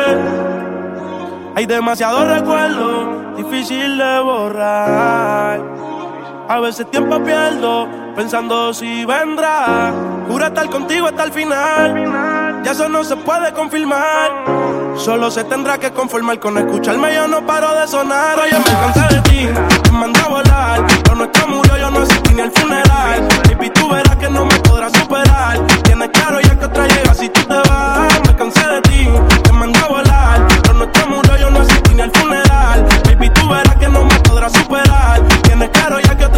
[1.57, 5.61] hay demasiados recuerdos, difícil de borrar.
[6.49, 9.93] A veces tiempo pierdo, pensando si vendrá.
[10.29, 12.63] Juro estar contigo hasta el final.
[12.63, 14.45] Ya eso no se puede confirmar.
[14.97, 17.15] Solo se tendrá que conformar con escucharme.
[17.15, 18.39] Yo no paro de sonar.
[18.39, 19.49] Oye, me cansé de ti,
[19.83, 20.87] te mandé a volar.
[21.09, 23.29] Lo nuestro murió, yo no asistí ni al funeral.
[23.49, 25.59] Baby, tú verás que no me podrás superar.
[25.83, 28.21] Tienes claro ya que otra llega si tú te vas.
[28.25, 29.09] Me cansé de ti,
[29.43, 30.47] te mandé a volar.
[30.69, 32.87] Lo nuestro murió, yo no asistí ni al funeral.
[33.05, 35.21] Baby, tú verás que no me podrás superar.
[35.43, 36.36] Tienes claro ya que otra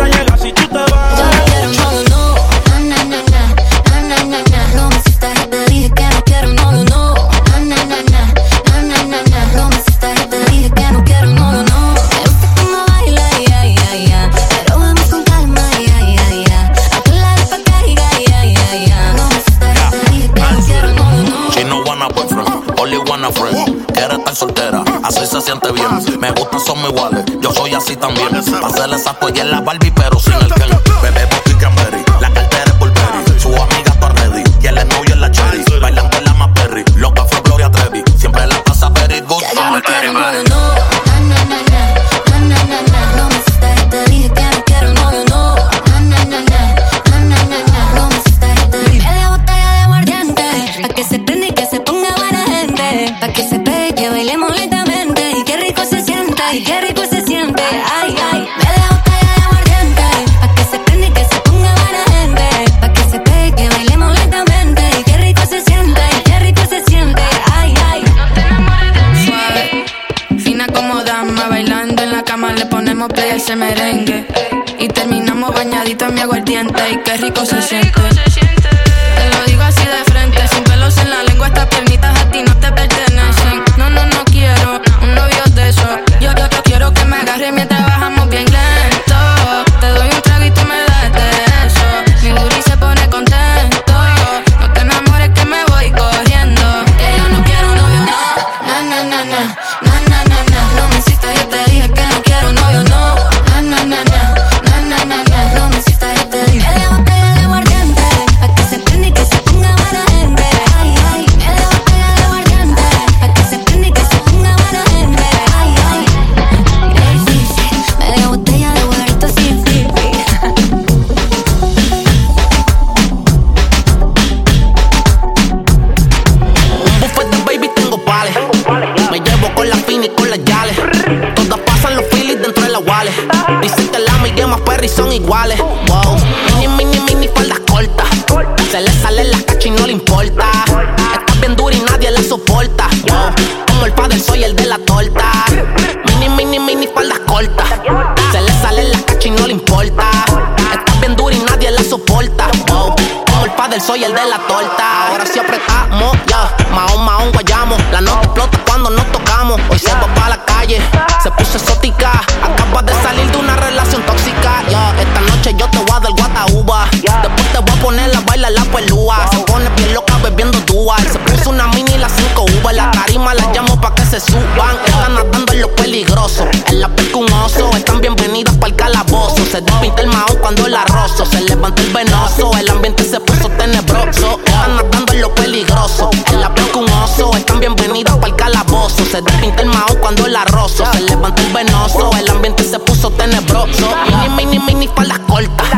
[153.81, 155.09] Soy el de la torta.
[155.09, 156.51] Ahora sí apretamos, ya.
[156.75, 157.77] Mahón, mahón, guayamo.
[157.93, 159.61] La nota explota cuando nos tocamos.
[159.71, 160.83] Hoy se va para la calle.
[161.23, 162.11] Se puso exótica.
[162.43, 164.63] Acaba de salir de una relación tóxica.
[164.69, 166.89] Ya, esta noche yo te voy a dar guata uva.
[166.93, 169.29] Después te voy a poner la baila la pelúa.
[169.31, 171.03] Se pone bien loca bebiendo dual.
[171.11, 171.69] Se puso una
[171.99, 172.73] mini y la 5 uva.
[172.73, 174.77] La tarima la llamo pa' que se suban.
[174.85, 176.47] Están nadando en lo peligroso.
[176.67, 177.71] En la pesca un oso.
[177.77, 179.45] Están bienvenidas para el calabozo.
[179.51, 181.27] Se despinta el mahón cuando la rozo.
[181.27, 182.51] Se levanta el venoso.
[182.59, 184.39] El ambiente se puso tenebroso.
[184.45, 186.11] Están nadando en lo peligroso.
[186.33, 187.31] En la pesca un oso.
[187.37, 189.05] Están bienvenidas para el calabozo.
[189.05, 190.85] Se despinta el mahón cuando la rozo.
[190.93, 192.11] Se levanta el venoso.
[192.49, 193.91] Ambiente se puso tenebroso.
[194.07, 195.69] Mini, mini, mini faldas cortas.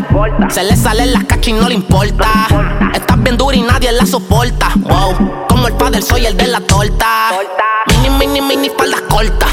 [0.54, 2.46] Se le sale la cacha y no le importa.
[2.94, 4.70] Estás bien dura y nadie la soporta.
[4.76, 5.46] Wow.
[5.48, 7.32] Como el padre soy el de la torta.
[7.88, 9.50] Mini, mini, mini faldas cortas.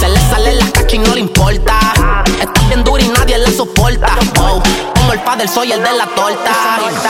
[0.00, 1.78] Se le sale la cacha y no le importa.
[2.40, 4.16] Estás bien dura y nadie la soporta.
[4.94, 6.52] Como el padre soy el de la torta.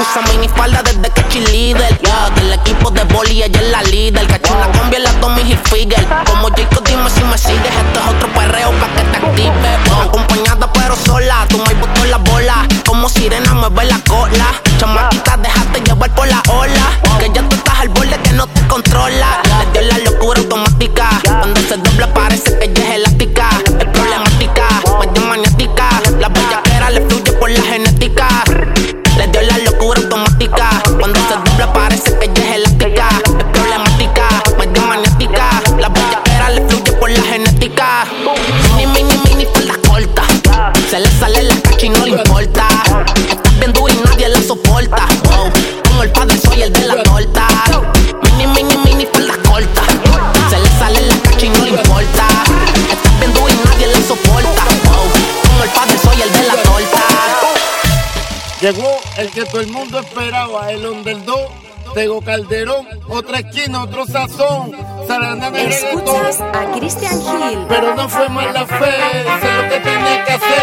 [0.00, 1.98] Usa mini falda desde que líder.
[1.98, 2.30] Yeah.
[2.36, 4.26] Del equipo de boli ella es la líder.
[4.26, 6.06] Cacho una combi en la Tommy Hilfiger.
[6.26, 7.74] Como Jacob dime si me sigues.
[7.86, 9.78] Esto es otro perreo pa' que te active.
[10.04, 11.46] Acompañada pero sola.
[11.48, 12.66] Tú me botó la bola.
[12.86, 14.46] Como sirena mueve la cola.
[14.78, 16.86] Chamaquita, déjate llevar por la ola.
[17.18, 19.40] Que ya tú estás al borde que no te controla.
[19.72, 21.08] Le dio la locura automática.
[21.24, 23.48] Cuando se dobla parece que ella es elástica.
[27.46, 28.26] Por la genética.
[29.16, 30.68] Le dio la locura automática.
[30.98, 33.08] Cuando se dobla parece que ella es elástica.
[33.38, 34.26] Es problemática,
[34.58, 35.62] medio maniática.
[35.78, 38.04] La bellaquera le fluye por la genética.
[38.76, 40.24] Mini, mini, mini falda corta.
[40.90, 42.66] Se le sale la cacha y no le importa.
[43.30, 45.06] Estás bien dura y nadie la soporta.
[45.88, 46.85] Como el padre soy el de
[58.66, 61.52] Llegó el que todo el mundo esperaba, el underdog.
[61.94, 64.72] Tego Calderón, otra esquina, otro sazón.
[65.06, 67.64] Sarana de Escuchas a Christian Hill.
[67.68, 70.55] Pero no fue mala fe, hice lo que tenía que hacer.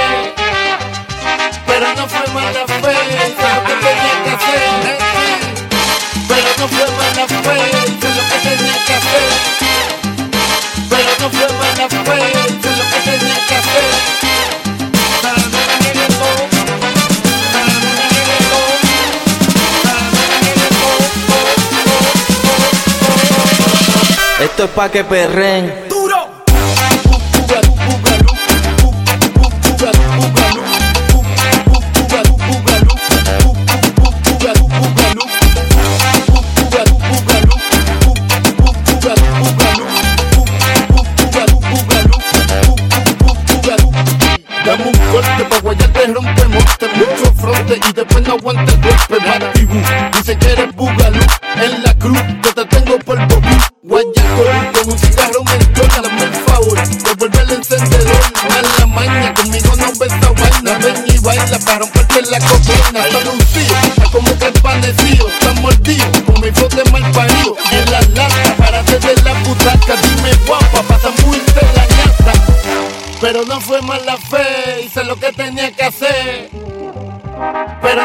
[24.64, 25.93] Esto es pa' que perren.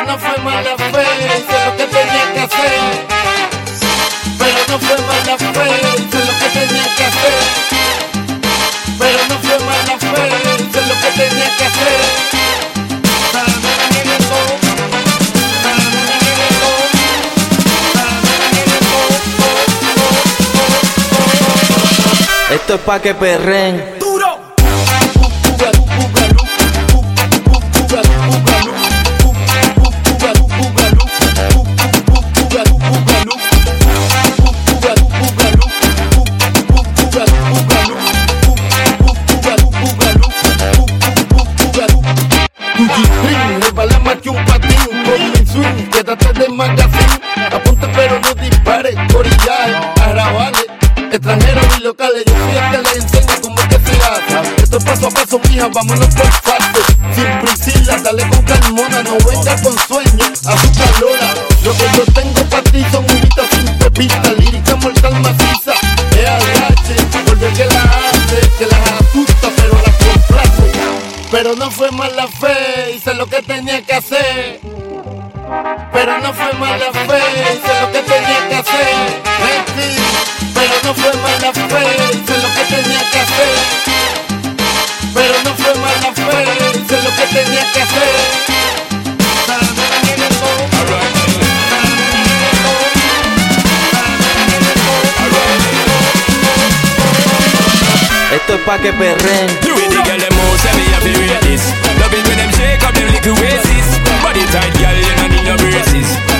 [0.08, 1.04] No fue mala fe,
[1.36, 2.80] hice lo que tenía que hacer.
[4.38, 5.46] Pero no fue mala fe,
[5.98, 7.34] hice lo que tenía que hacer.
[8.98, 10.24] Pero no fue mala fe,
[10.64, 12.28] hice lo que tenía que hacer.
[22.50, 23.97] Esto es pa' que perren.
[51.18, 54.78] Extranjeros y locales, yo soy el que les enseña cómo es que se hace Esto
[54.78, 56.84] es paso a paso, mija, vámonos por partes.
[57.12, 61.34] Sin priscila, dale con calmona No venga con sueño, azúcar lola.
[61.64, 65.74] Lo que yo tengo para ti son humitas sin pepita Lírica mortal maciza,
[66.12, 70.72] es agache Vuelve que la hace, que las asusta pero las complace.
[71.32, 74.60] Pero no fue mala fe, hice lo que tenía que hacer.
[75.92, 79.37] Pero no fue mala fe, hice lo que tenía que hacer.
[81.40, 83.54] Pero no fue mala fe, hice lo que tenía que hacer.
[85.14, 86.22] Pero no fue mala fe,
[86.74, 88.48] hice lo que tenía que hacer.
[98.34, 99.48] Esto es pa' que perren.
[99.62, 101.62] You with the girl them most say me have to rate this.
[102.00, 103.98] Love it when them shake up them little waists.
[104.22, 106.37] Body tight, girl, you don't need no braces.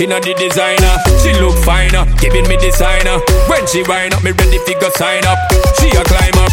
[0.00, 0.94] Inna the designer.
[1.22, 3.20] She look finer, giving me designer.
[3.46, 5.38] When she wind up, me ready fi go sign up.
[5.78, 6.52] She a climb up.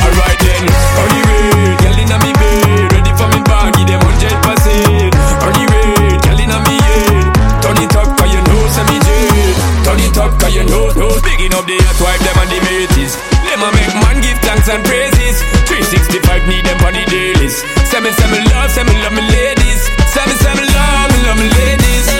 [0.00, 0.64] Alright then,
[0.98, 5.12] on the way, girl inna me bed, ready for me baggy, them hundred percent.
[5.44, 7.26] On the way, girl inna me head.
[7.62, 9.54] Turn it up 'cause you know me jet.
[9.84, 11.12] Turn it up 'cause you know, know.
[11.20, 13.14] Picking up the hot wife, them and the mateys.
[13.44, 15.36] Them a make man give thanks and praises.
[15.68, 17.62] 365 need them on the dailies.
[17.92, 19.80] Seven seven love, seven love me ladies.
[20.10, 22.19] Seven seven love, me love me ladies.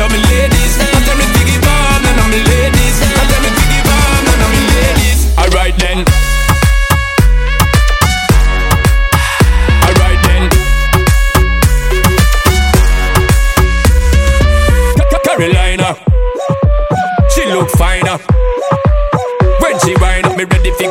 [0.00, 0.80] Love, me ladies.
[0.80, 2.96] I tell me of me ladies.
[3.04, 5.20] I tell me of me ladies.
[5.36, 6.06] Alright then.
[15.22, 15.94] Carolina,
[17.28, 18.16] she look finer.
[19.60, 20.89] When she wind up, me ready fi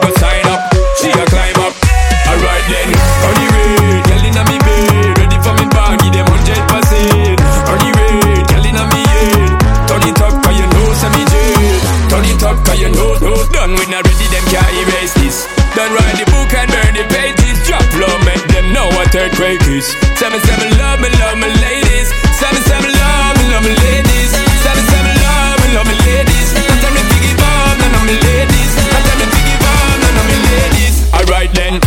[13.59, 15.43] Done when I ready, them can't erase this.
[15.75, 17.59] Done write the book and burn the pages.
[17.67, 19.83] Drop low, make them know what earthquake is.
[20.15, 22.07] Seven seven love me, love me ladies.
[22.39, 24.31] Seven seven love me, love me ladies.
[24.63, 26.55] Seven seven love me, love me ladies.
[26.55, 28.71] I tell me to give on, none of me ladies.
[28.79, 30.95] I tell me to give on, none of me ladies.
[31.11, 31.83] Alright then.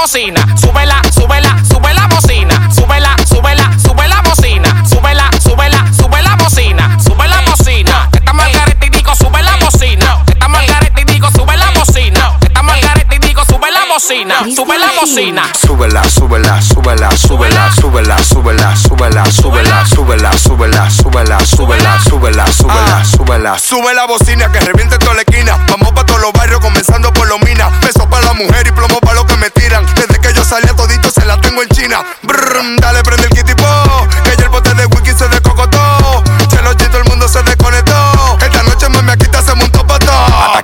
[0.00, 0.40] Bocina.
[0.56, 2.70] Súbela, súbela, sube la bocina.
[2.74, 4.84] Súbela, súbela, sube la bocina.
[4.88, 6.98] Súbela, súbela, sube la bocina.
[7.04, 8.08] Sube la bocina.
[8.14, 10.24] Esta margarita y digo, sube la bocina.
[10.26, 12.38] Esta margarita y digo, sube la bocina.
[12.40, 14.36] Esta margarita y digo, sube la bocina.
[14.56, 15.42] Sube la bocina.
[15.60, 23.58] Súbela, súbela, súbela, súbela, súbela, súbela, súbela, súbela, súbela, súbela, súbela, súbela, súbela, súbela, súbela.
[23.58, 25.58] Sube la bocina que reviente toda la esquina.
[25.68, 27.70] Vamos todos los barrios, comenzando por los minas.
[27.80, 29.86] Peso para la mujer y plomo para los que me tiran.
[29.94, 32.04] Desde que yo salí todito se la tengo en China.
[32.22, 33.29] Brrr, dale, prende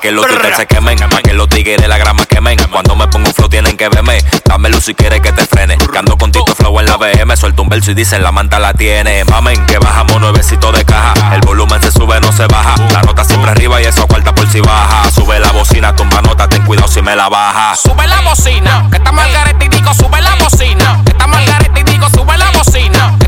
[0.06, 2.56] que los titels se quemen, pa' que los tigres de la grama quemen.
[2.70, 4.22] Cuando me pongo un flow tienen que verme.
[4.44, 5.76] Dame luz si quieres que te frene.
[5.78, 7.36] Que ando con Tito Flow en la BM.
[7.36, 9.24] Suelto un verso y dicen la manta la tiene.
[9.24, 11.34] Mamen, que bajamos nuevecito de caja.
[11.34, 12.76] El volumen se sube, no se baja.
[12.92, 15.10] La nota siempre arriba y eso cuarta por si baja.
[15.10, 17.74] Sube la bocina, tumba nota, ten cuidado si me la baja.
[17.74, 18.86] Sube la bocina.
[18.88, 21.02] Que esta margarita y digo, sube la bocina.
[21.04, 23.18] Que esta margarita y digo, sube la bocina.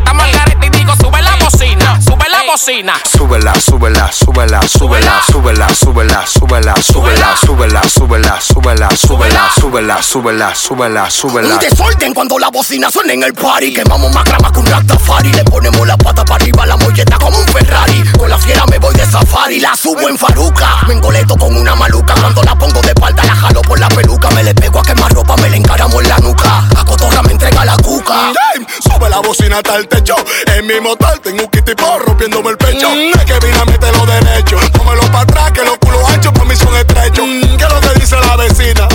[2.49, 2.95] Bocina.
[3.05, 4.13] Sube la bocina.
[4.13, 11.11] Súbela, súbela, súbela, súbela, súbela, súbela, súbela, súbela, súbela, súbela, súbela, súbela, súbela, súbela, súbela,
[11.11, 11.55] súbela.
[11.55, 13.75] Un desorden cuando la bocina suena en el party.
[13.75, 15.33] Quemamos más grama que un Rastafari.
[15.33, 18.03] Le ponemos la pata para arriba, la molleta como un Ferrari.
[18.19, 20.85] Con la fiera me voy de safari, la subo en faruca.
[20.87, 22.15] Me engoleto con una maluca.
[22.15, 24.31] Cuando la pongo de espalda, la jalo por la peluca.
[24.31, 26.69] Me le pego a quemar ropa, me le encaramo en la nuca.
[26.77, 28.33] A cotorra me entrega la cuca.
[28.81, 30.15] Sube la bocina hasta el techo.
[30.55, 32.89] En mi motor tengo un kitty por rompiéndome el pecho.
[32.91, 34.59] Es que vine a meterlo derecho.
[34.73, 37.25] Pómelo para atrás, que los culos anchos para mí son estrechos.
[37.25, 38.89] ¿Qué es lo que dice la vecina?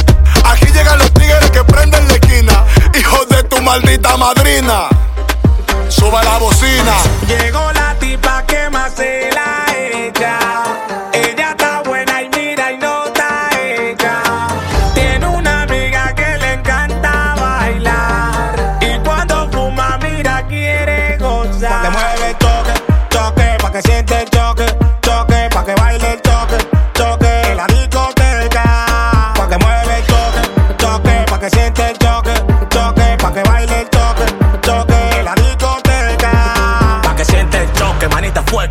[0.45, 2.65] Aquí llegan los tigres que prenden la esquina.
[2.97, 4.87] Hijos de tu maldita madrina.
[5.89, 6.95] Sube la bocina.
[7.27, 9.65] Llegó la tipa que más se la
[10.07, 10.82] echa.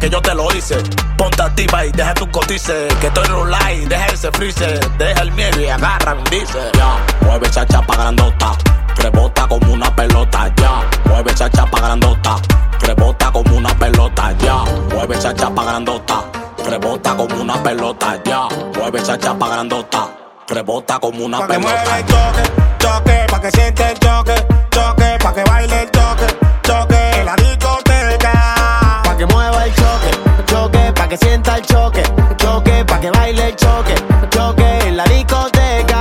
[0.03, 0.76] Que yo te lo hice.
[1.16, 2.88] Ponte activa y deja tu cotice.
[3.00, 4.80] Que estoy rulay, deja ese freezer.
[4.98, 6.59] Deja el miedo y agarra dice.
[6.74, 8.57] Ya, mueve esa chapa grandota.
[8.96, 10.82] Rebota como una pelota, ya.
[11.05, 12.36] Mueve esa chapa grandota.
[12.80, 14.64] Rebota como una pelota, ya.
[14.92, 16.24] Mueve esa chapa grandota.
[16.68, 18.48] Rebota como una pelota, ya.
[18.76, 20.09] Mueve esa chapa grandota.
[20.48, 21.98] Rebota como una Pa' que mueve pelota.
[21.98, 22.42] el toque,
[22.78, 24.34] toque, pa' que siente el choque,
[24.70, 26.26] choque, pa' que baile el toque,
[26.62, 28.82] choque, en la discoteca.
[29.23, 30.11] Que mueva el choque,
[30.47, 32.03] choque, pa' que sienta el choque,
[32.39, 33.95] choque, pa' que baile el choque,
[34.31, 36.01] choque en la discoteca.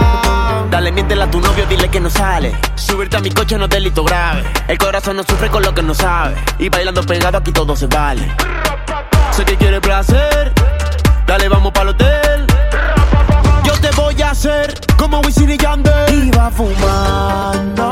[0.71, 2.57] Dale, miéntela a tu novio, dile que no sale.
[2.73, 4.43] Subirte a mi coche no es delito grave.
[4.67, 6.33] El corazón no sufre con lo que no sabe.
[6.57, 8.35] Y bailando pegado aquí todo se vale.
[9.29, 10.51] Sé que quiere placer,
[11.27, 12.47] dale, vamos pa'l hotel.
[13.63, 16.23] Yo te voy a hacer como Wisin y Yandel.
[16.23, 17.83] Iba fumando,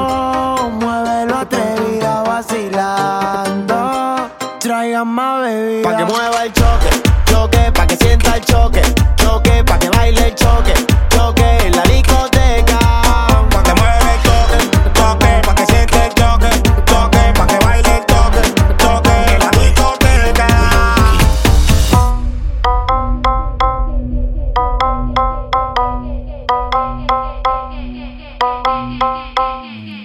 [0.73, 4.08] muévelo atrevida, vacilando.
[5.01, 5.81] Bebida.
[5.81, 6.89] Pa' que mueva el choque,
[7.25, 8.81] choque, pa' que sienta el choque,
[9.15, 10.73] choque, pa' que baile el choque,
[11.09, 12.79] choque en la discoteca.
[13.49, 14.57] Pa' que mueve el toque,
[14.93, 16.49] toque, pa' que siente el choque,
[16.85, 18.41] choque, pa' que baile el toque,
[18.77, 20.47] toque, en la discoteca.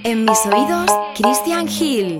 [0.05, 2.16] En mis oídos, Christian Hill.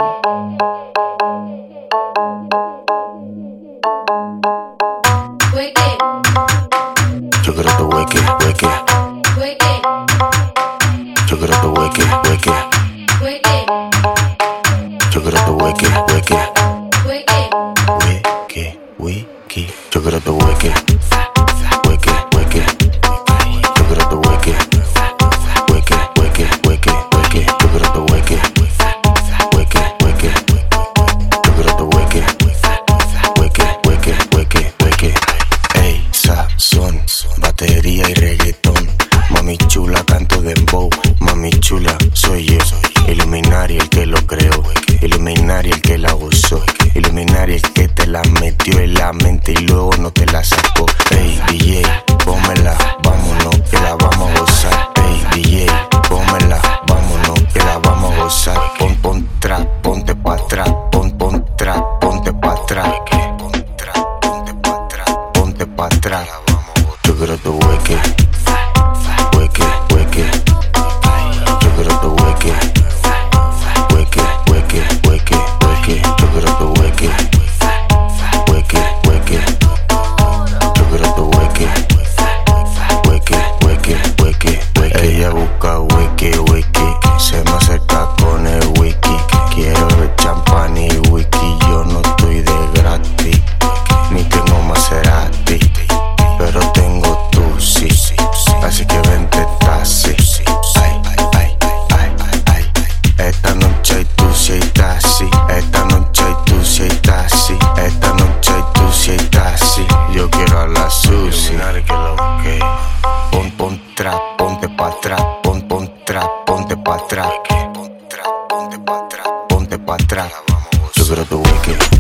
[121.65, 121.94] Quiero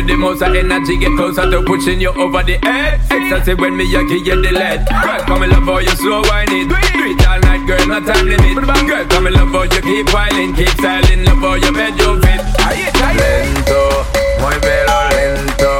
[0.00, 3.00] you the most of energy, get closer to pushing you over the edge.
[3.10, 4.86] Ecstasy when me I give you the lead.
[4.88, 6.68] Girl, come and love how you slow whine it.
[6.68, 8.54] Do it all night, girl, no time limit.
[8.64, 12.16] Girl, come and love how you keep whining, keep styling, love how you bend your
[12.20, 12.40] fit.
[13.10, 14.06] Lento,
[14.40, 15.70] muévelo lento.
[15.70, 15.79] Lento,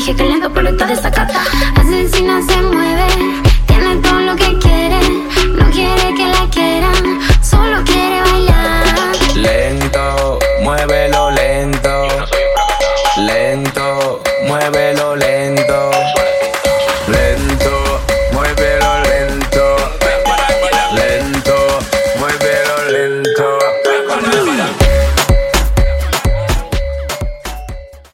[0.00, 1.40] dije que lento, pero está desacata.